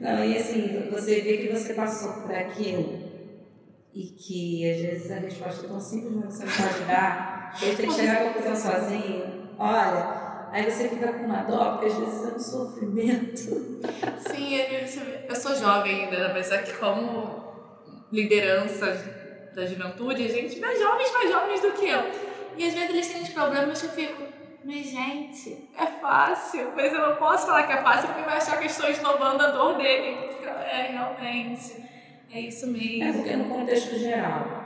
[0.00, 3.08] Não, e assim, você vê que você passou por aquilo
[3.94, 7.64] e que às vezes a resposta é tão simples, mas você não pode dar, que
[7.64, 9.24] a gente tem que chegar à conclusão sozinho.
[9.58, 13.38] Olha, Aí você fica com uma dó, porque às vezes é um sofrimento.
[14.18, 14.56] Sim,
[15.28, 17.48] eu sou jovem ainda, mas é que como
[18.10, 18.86] liderança
[19.54, 22.02] da juventude, a gente vê jovens mais jovens do que eu.
[22.56, 24.22] E às vezes eles têm uns problemas que eu fico,
[24.64, 26.72] mas gente, é fácil.
[26.74, 29.42] Mas eu não posso falar que é fácil porque vai achar que eu estou esnobando
[29.42, 30.28] a dor dele.
[30.44, 31.84] É, realmente.
[32.30, 33.04] É isso mesmo.
[33.04, 34.57] É porque no contexto geral.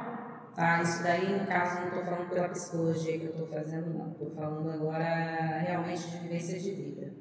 [0.55, 4.13] Tá, isso daí, no caso, não estou falando pela psicologia que eu estou fazendo, não.
[4.13, 7.13] Estou falando agora realmente de vivência de vida.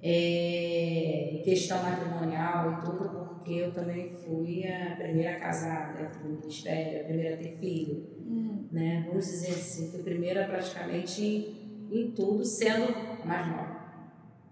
[0.00, 6.40] É, questão matrimonial e tudo, porque eu também fui a primeira a casar dentro do
[6.40, 8.06] ministério, a primeira a ter filho.
[8.26, 8.66] Hum.
[8.72, 9.04] Né?
[9.06, 13.78] Vamos dizer assim, fui a primeira praticamente em tudo, sendo mais nova,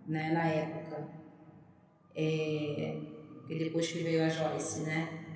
[0.06, 0.30] né?
[0.32, 1.08] na época.
[2.14, 3.00] É,
[3.48, 5.29] e depois que veio a Joyce, né?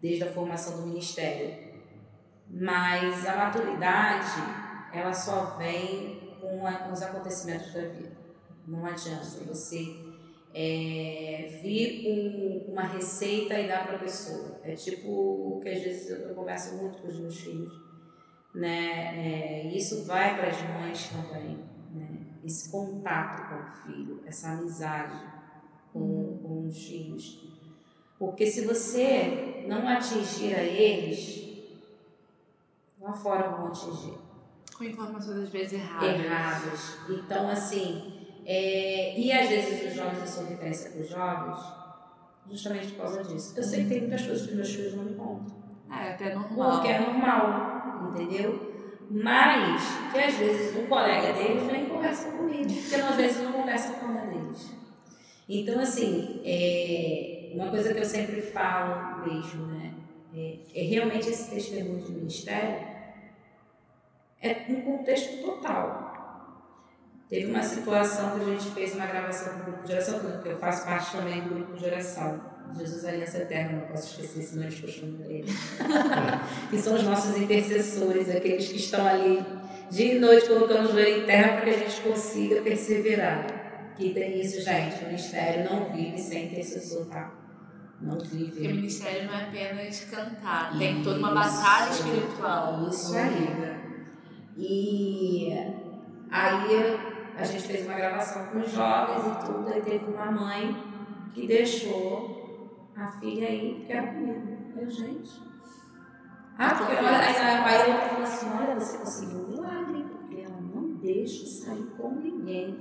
[0.00, 1.68] Desde a formação do ministério.
[2.48, 4.40] Mas a maturidade,
[4.92, 8.16] ela só vem com, a, com os acontecimentos da vida.
[8.66, 10.08] Não adianta você
[10.54, 14.60] é, vir com uma receita e dar para a pessoa.
[14.62, 17.72] É tipo o que às vezes eu converso muito com os meus filhos.
[18.54, 19.66] Né?
[19.66, 21.58] É, isso vai para as mães também.
[21.92, 22.26] Né?
[22.44, 25.20] Esse contato com o filho, essa amizade
[25.92, 27.57] com, com os filhos.
[28.18, 31.38] Porque se você não atingir a eles,
[33.00, 34.14] lá fora vão atingir.
[34.76, 36.24] Com informações às vezes erradas.
[36.24, 36.98] Erradas.
[37.08, 41.60] Então, assim, é, e às vezes os jovens, eu sou referência para os jovens,
[42.50, 43.54] justamente por causa disso.
[43.56, 45.56] Eu sei que tem muitas coisas que meus filhos não me contam.
[45.90, 46.70] É, até normal.
[46.72, 48.72] Porque é normal, entendeu?
[49.10, 53.92] Mas que às vezes um colega deles nem conversa comigo, porque às vezes não conversa
[53.94, 54.70] com a mãe deles.
[55.48, 59.94] Então, assim, é, uma coisa que eu sempre falo mesmo, né?
[60.34, 62.86] É, é realmente esse testemunho de ministério
[64.40, 66.06] é no contexto total.
[67.28, 70.48] Teve uma situação que a gente fez uma gravação com o grupo de oração, porque
[70.48, 72.40] eu faço parte também do grupo de oração.
[72.76, 75.46] Jesus Aliança Eterna, não posso esquecer, senão eles puxam por ele.
[76.70, 79.44] que são os nossos intercessores, aqueles que estão ali
[79.90, 83.58] dia e noite colocando o joelho em terra para que a gente consiga perseverar
[83.98, 85.02] que tem isso, gente.
[85.02, 87.34] O ministério não vive sem intercessor, tá?
[88.00, 88.50] Vive.
[88.50, 92.88] Porque o ministério não é apenas cantar, tem toda uma batalha espiritual.
[92.88, 93.78] Isso aí.
[94.56, 95.52] E
[96.30, 97.00] aí
[97.36, 100.76] a gente fez uma gravação com os jovens e tudo, e teve uma mãe
[101.32, 104.58] que deixou a filha aí, porque era comigo.
[104.76, 105.42] Eu, gente.
[106.56, 110.60] Ah, porque olha, aí, aí ela falou assim: olha, você conseguiu um milagre, porque ela
[110.60, 112.78] não deixa sair com ninguém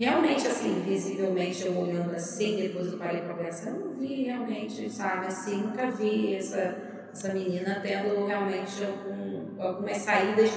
[0.00, 4.88] realmente, assim, visivelmente, eu olhando assim, depois eu parei para pensar, eu não vi realmente,
[4.90, 10.50] sabe, assim, nunca vi essa, essa menina tendo realmente algum, algumas saídas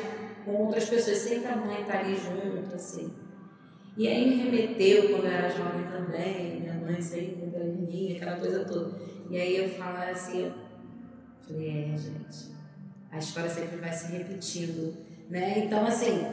[0.46, 3.14] com outras pessoas, sempre a mãe tá ali junto, assim.
[3.98, 7.44] E aí me remeteu, quando eu era jovem também, minha mãe sempre
[7.94, 8.98] mim, aquela coisa toda.
[9.30, 10.54] E aí eu falo assim, eu
[11.46, 12.54] falei, é, gente,
[13.12, 14.96] a história sempre vai se repetindo,
[15.30, 15.60] né?
[15.60, 16.26] Então, assim,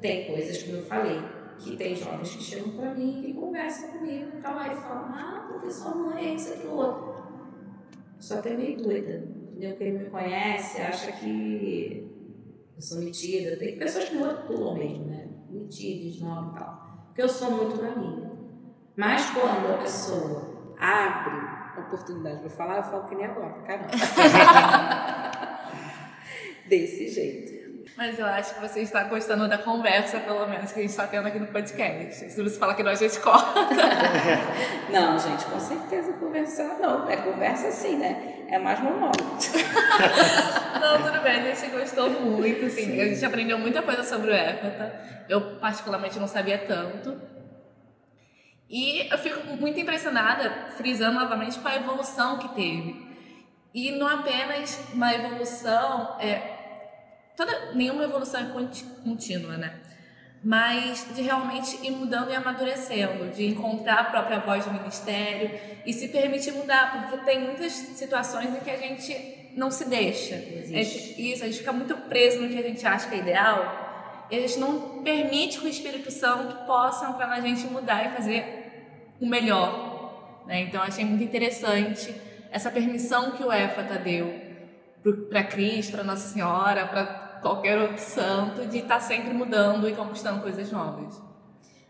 [0.00, 1.20] tem coisas, como eu falei,
[1.60, 5.48] que tem jovens que chegam para mim e conversam comigo e tal, aí falam, ah,
[5.52, 7.10] porque sua mãe é isso, aquilo, outro.
[8.18, 9.76] Sou até meio doida, entendeu?
[9.76, 12.10] Quem me conhece acha que
[12.76, 13.56] eu sou metida.
[13.56, 15.28] Tem pessoas que rotulam mesmo, né?
[15.50, 17.04] Metida, esnoba e tal.
[17.06, 18.30] Porque eu sou muito na minha.
[18.96, 23.90] Mas quando a pessoa abre oportunidade para falar, eu falo que nem agora, caramba.
[26.68, 27.59] Desse jeito.
[28.00, 31.06] Mas eu acho que você está gostando da conversa, pelo menos, que a gente está
[31.06, 32.30] tendo aqui no podcast.
[32.30, 33.60] Se você fala que nós a gente corta.
[34.90, 37.06] não, gente, com certeza conversar não.
[37.10, 38.46] É conversa sim, né?
[38.48, 39.12] É mais monólogo.
[40.80, 42.86] não, tudo bem, a gente gostou muito, assim.
[42.86, 43.00] Sim.
[43.02, 44.98] A gente aprendeu muita coisa sobre o Éfata.
[45.28, 47.20] Eu, particularmente, não sabia tanto.
[48.70, 53.14] E eu fico muito impressionada, frisando novamente, com a evolução que teve.
[53.74, 56.16] E não apenas uma evolução...
[56.18, 56.59] É,
[57.36, 58.44] toda nenhuma evolução é
[59.04, 59.74] contínua, né?
[60.42, 65.50] Mas de realmente ir mudando e amadurecendo, de encontrar a própria voz do ministério
[65.84, 70.36] e se permitir mudar, porque tem muitas situações em que a gente não se deixa.
[70.36, 74.26] Gente, isso, a gente fica muito preso no que a gente acha que é ideal
[74.30, 78.16] e a gente não permite que o Espírito Santo possa entrar na gente mudar e
[78.16, 78.86] fazer
[79.20, 80.44] o melhor.
[80.46, 80.60] Né?
[80.62, 82.14] Então, achei muito interessante
[82.50, 84.39] essa permissão que o EFATA deu
[85.28, 87.04] para Cristo, para Nossa Senhora, para
[87.40, 91.20] qualquer outro santo, de estar tá sempre mudando e conquistando coisas novas.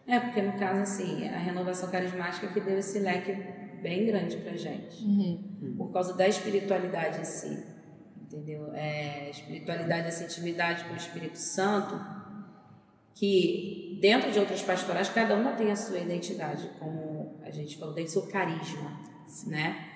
[0.06, 3.32] É, porque no caso, assim, a renovação carismática que deu esse leque
[3.80, 5.04] bem grande pra gente.
[5.04, 5.74] Uhum.
[5.76, 7.64] Por causa da espiritualidade em si.
[8.20, 8.72] Entendeu?
[8.74, 11.98] É, espiritualidade, essa intimidade com o Espírito Santo,
[13.14, 17.94] que dentro de outras pastorais, cada uma tem a sua identidade, como a gente falou,
[17.94, 19.00] tem o seu carisma,
[19.46, 19.88] né?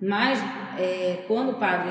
[0.00, 0.38] Mas
[0.78, 1.90] é, quando o padre,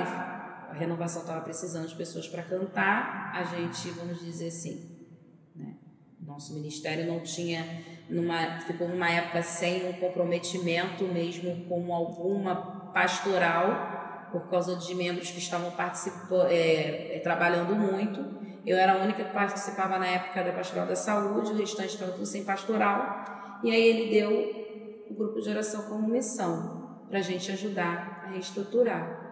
[0.74, 5.08] a renovação estava precisando de pessoas para cantar, a gente, vamos dizer assim,
[5.56, 5.76] né?
[6.20, 7.64] nosso ministério não tinha,
[8.10, 15.30] numa, ficou numa época sem um comprometimento mesmo com alguma pastoral, por causa de membros
[15.30, 18.34] que estavam participando, é, é, trabalhando muito.
[18.66, 22.14] Eu era a única que participava na época da pastoral da saúde, o restante estava
[22.14, 23.60] tudo sem pastoral.
[23.64, 28.30] E aí ele deu o grupo de oração como missão, para a gente ajudar a
[28.32, 29.23] reestruturar.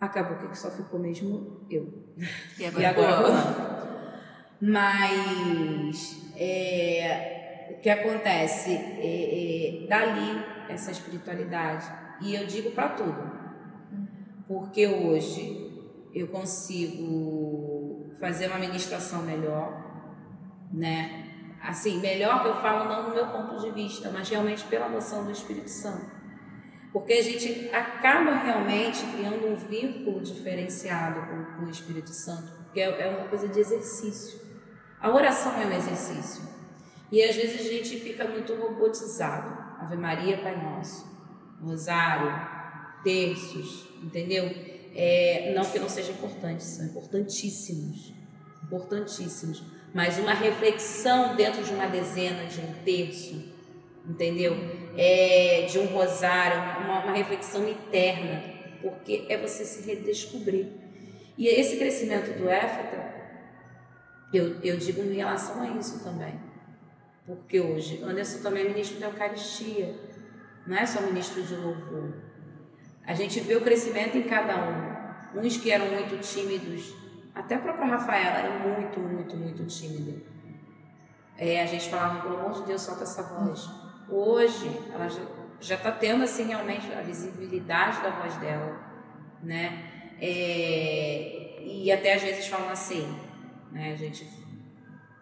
[0.00, 2.06] Acabou que só ficou mesmo eu.
[2.58, 2.82] E agora?
[2.82, 3.76] E agora
[4.60, 8.72] mas é, o que acontece?
[8.72, 11.86] É, é, dali essa espiritualidade.
[12.20, 13.36] E eu digo para tudo.
[14.48, 15.66] Porque hoje
[16.14, 19.84] eu consigo fazer uma ministração melhor,
[20.72, 21.24] né?
[21.62, 25.24] Assim, melhor que eu falo não no meu ponto de vista, mas realmente pela noção
[25.24, 26.16] do Espírito Santo.
[26.92, 32.80] Porque a gente acaba realmente criando um vínculo diferenciado com, com o Espírito Santo, porque
[32.80, 34.40] é, é uma coisa de exercício.
[35.00, 36.42] A oração é um exercício.
[37.10, 39.66] E às vezes a gente fica muito robotizado.
[39.80, 41.06] Ave Maria, Pai Nosso,
[41.62, 42.32] Rosário,
[43.04, 44.44] terços, entendeu?
[44.94, 48.14] É, não que não sejam importantes, são importantíssimos.
[48.64, 49.62] Importantíssimos.
[49.94, 53.55] Mas uma reflexão dentro de uma dezena, de um terço,
[54.08, 54.56] entendeu?
[54.96, 58.42] É, de um rosário, uma, uma reflexão interna,
[58.80, 60.68] porque é você se redescobrir.
[61.36, 63.16] E esse crescimento do Éfata
[64.32, 66.38] eu, eu digo em relação a isso também.
[67.24, 69.94] Porque hoje, Anderson também é ministro da Eucaristia,
[70.66, 72.14] não é só ministro de louvor.
[73.04, 75.40] A gente vê o crescimento em cada um.
[75.40, 76.94] Uns que eram muito tímidos,
[77.34, 80.22] até a própria Rafaela era muito, muito, muito tímida.
[81.36, 83.68] É, a gente falava, pelo amor de Deus, solta essa voz.
[84.08, 85.08] Hoje, ela
[85.60, 88.78] já está tendo, assim, realmente a visibilidade da voz dela,
[89.42, 90.14] né?
[90.20, 93.06] É, e até às vezes falam assim,
[93.72, 93.92] né?
[93.92, 94.24] A gente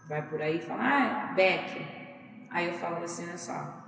[0.07, 1.87] vai por aí e fala, ah, Beck.
[2.51, 3.85] Aí eu falo assim, olha só,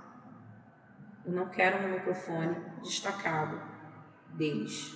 [1.25, 3.61] eu não quero um microfone destacado
[4.33, 4.93] deles,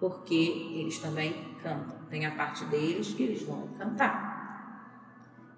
[0.00, 0.34] porque
[0.74, 2.06] eles também cantam.
[2.10, 4.32] Tem a parte deles que eles vão cantar.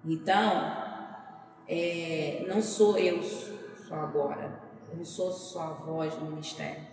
[0.05, 0.85] Então,
[1.67, 3.21] é, não sou eu
[3.87, 4.59] só agora,
[4.91, 6.83] eu não sou só a voz do ministério.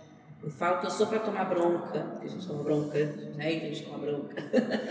[0.43, 2.99] Eu falo que eu sou para tomar bronca, porque a gente toma bronca,
[3.35, 3.47] né?
[3.47, 4.35] A gente toma bronca.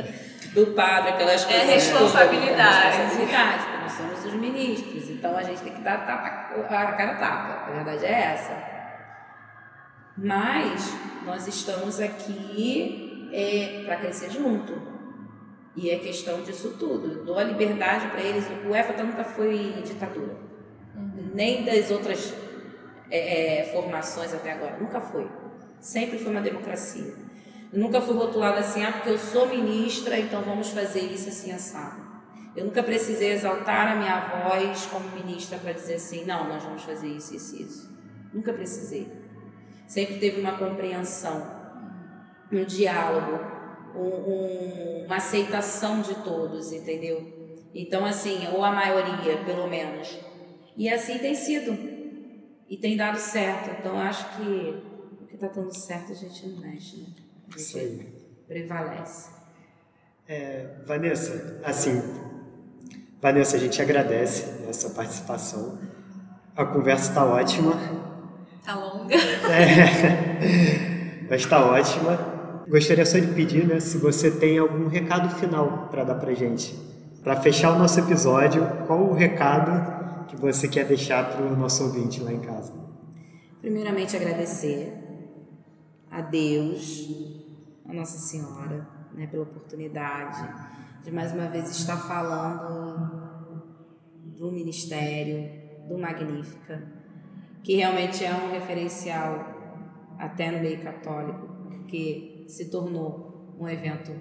[0.55, 1.63] Do padre, aquelas coisas.
[1.63, 2.87] É responsabilidade.
[2.87, 6.93] É responsabilidade, porque nós somos os ministros, então a gente tem que dar tapa, a
[6.93, 7.71] cara tapa.
[7.71, 8.73] A verdade é essa.
[10.17, 10.95] Mas
[11.27, 14.81] nós estamos aqui é, para crescer junto.
[15.77, 17.25] E é questão disso tudo.
[17.25, 18.47] Dou a liberdade para eles.
[18.67, 20.52] O EFA nunca foi ditadura.
[21.33, 22.35] Nem das outras
[23.11, 24.79] é, é, formações até agora.
[24.79, 25.29] Nunca foi.
[25.81, 27.15] Sempre foi uma democracia.
[27.73, 32.03] Nunca fui rotulada assim, ah, porque eu sou ministra, então vamos fazer isso assim assado.
[32.55, 36.83] Eu nunca precisei exaltar a minha voz como ministra para dizer assim, não, nós vamos
[36.83, 37.91] fazer isso, isso, isso.
[38.33, 39.11] Nunca precisei.
[39.87, 41.47] Sempre teve uma compreensão,
[42.53, 43.41] um diálogo,
[43.95, 47.71] um, um, uma aceitação de todos, entendeu?
[47.75, 50.19] Então, assim, ou a maioria, pelo menos.
[50.77, 51.73] E assim tem sido.
[52.69, 53.71] E tem dado certo.
[53.79, 54.93] Então, acho que
[55.45, 57.07] está dando certo, a gente não mexe, né?
[57.49, 58.07] A gente Isso aí.
[58.47, 59.31] prevalece.
[60.29, 62.01] É, Vanessa, assim,
[63.21, 65.79] Vanessa, a gente agradece essa participação.
[66.57, 67.73] A conversa está ótima.
[68.61, 69.15] Está longa.
[69.15, 72.63] É, mas está ótima.
[72.69, 76.73] Gostaria só de pedir, né, se você tem algum recado final para dar para gente.
[77.23, 80.02] Para fechar o nosso episódio, qual o recado
[80.37, 82.73] que você quer deixar para o nosso ouvinte lá em casa?
[83.61, 84.93] Primeiramente, agradecer
[86.11, 87.45] a Deus,
[87.87, 90.73] a Nossa Senhora, né, pela oportunidade
[91.05, 93.63] de mais uma vez estar falando
[94.25, 95.51] do ministério,
[95.89, 96.83] do Magnífica,
[97.63, 99.53] que realmente é um referencial
[100.19, 104.13] até no meio católico, porque se tornou um evento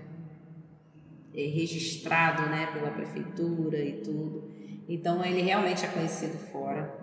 [1.34, 4.51] é, registrado né, pela prefeitura e tudo.
[4.94, 6.94] Então ele realmente é conhecido fora.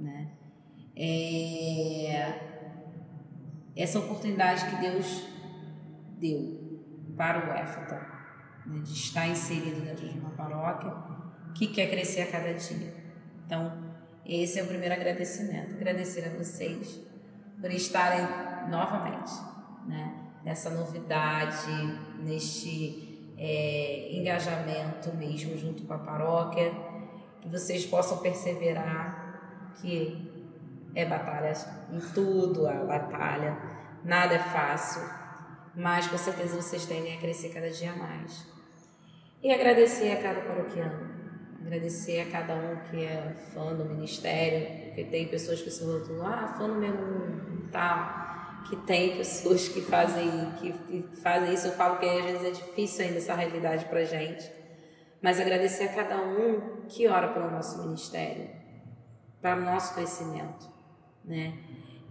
[0.00, 0.30] Né?
[0.96, 2.40] É,
[3.76, 5.28] essa oportunidade que Deus
[6.18, 6.80] deu
[7.14, 7.96] para o Éfata,
[8.64, 10.90] né, de estar inserido dentro de uma paróquia
[11.54, 12.94] que quer crescer a cada dia.
[13.44, 15.74] Então, esse é o primeiro agradecimento.
[15.74, 16.98] Agradecer a vocês
[17.60, 18.26] por estarem
[18.70, 19.32] novamente
[19.86, 21.70] né, nessa novidade,
[22.20, 26.72] neste é, engajamento mesmo junto com a paróquia,
[27.44, 30.32] que vocês possam perseverar, que
[30.94, 31.52] é batalha
[31.92, 33.56] em tudo, a batalha,
[34.02, 35.02] nada é fácil,
[35.74, 38.46] mas com certeza vocês tendem a crescer cada dia mais.
[39.42, 41.10] E agradecer a cada paroquiano,
[41.60, 46.26] agradecer a cada um que é fã do ministério, porque tem pessoas que se rotulam,
[46.26, 51.66] ah, fã número um, tal, que tem pessoas que fazem, que, que fazem isso.
[51.66, 54.50] Eu falo que às vezes é difícil ainda essa realidade pra gente.
[55.24, 58.46] Mas agradecer a cada um que ora pelo nosso ministério,
[59.40, 60.68] para o nosso crescimento,
[61.24, 61.58] né?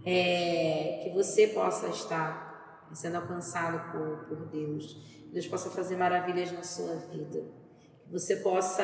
[0.04, 6.50] É, que você possa estar sendo alcançado por, por Deus, que Deus possa fazer maravilhas
[6.50, 7.40] na sua vida,
[8.04, 8.82] que você possa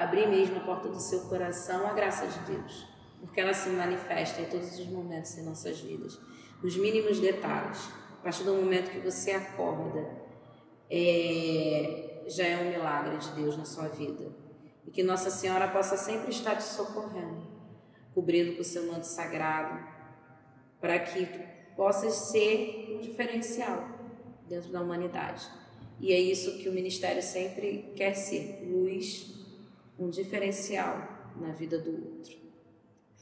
[0.00, 2.88] abrir mesmo a porta do seu coração à graça de Deus,
[3.20, 6.20] porque ela se manifesta em todos os momentos em nossas vidas,
[6.60, 7.88] nos mínimos detalhes.
[8.18, 10.10] A partir do momento que você acorda,
[10.90, 14.32] é, já é um milagre de Deus na sua vida.
[14.86, 17.46] E que Nossa Senhora possa sempre estar te socorrendo,
[18.14, 19.84] cobrindo com o seu manto sagrado,
[20.80, 21.38] para que tu
[21.76, 23.88] possas ser um diferencial
[24.48, 25.46] dentro da humanidade.
[26.00, 29.34] E é isso que o ministério sempre quer ser: luz,
[29.98, 32.38] um diferencial na vida do outro.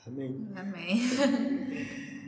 [0.06, 0.48] Amém.
[0.54, 1.00] Amém.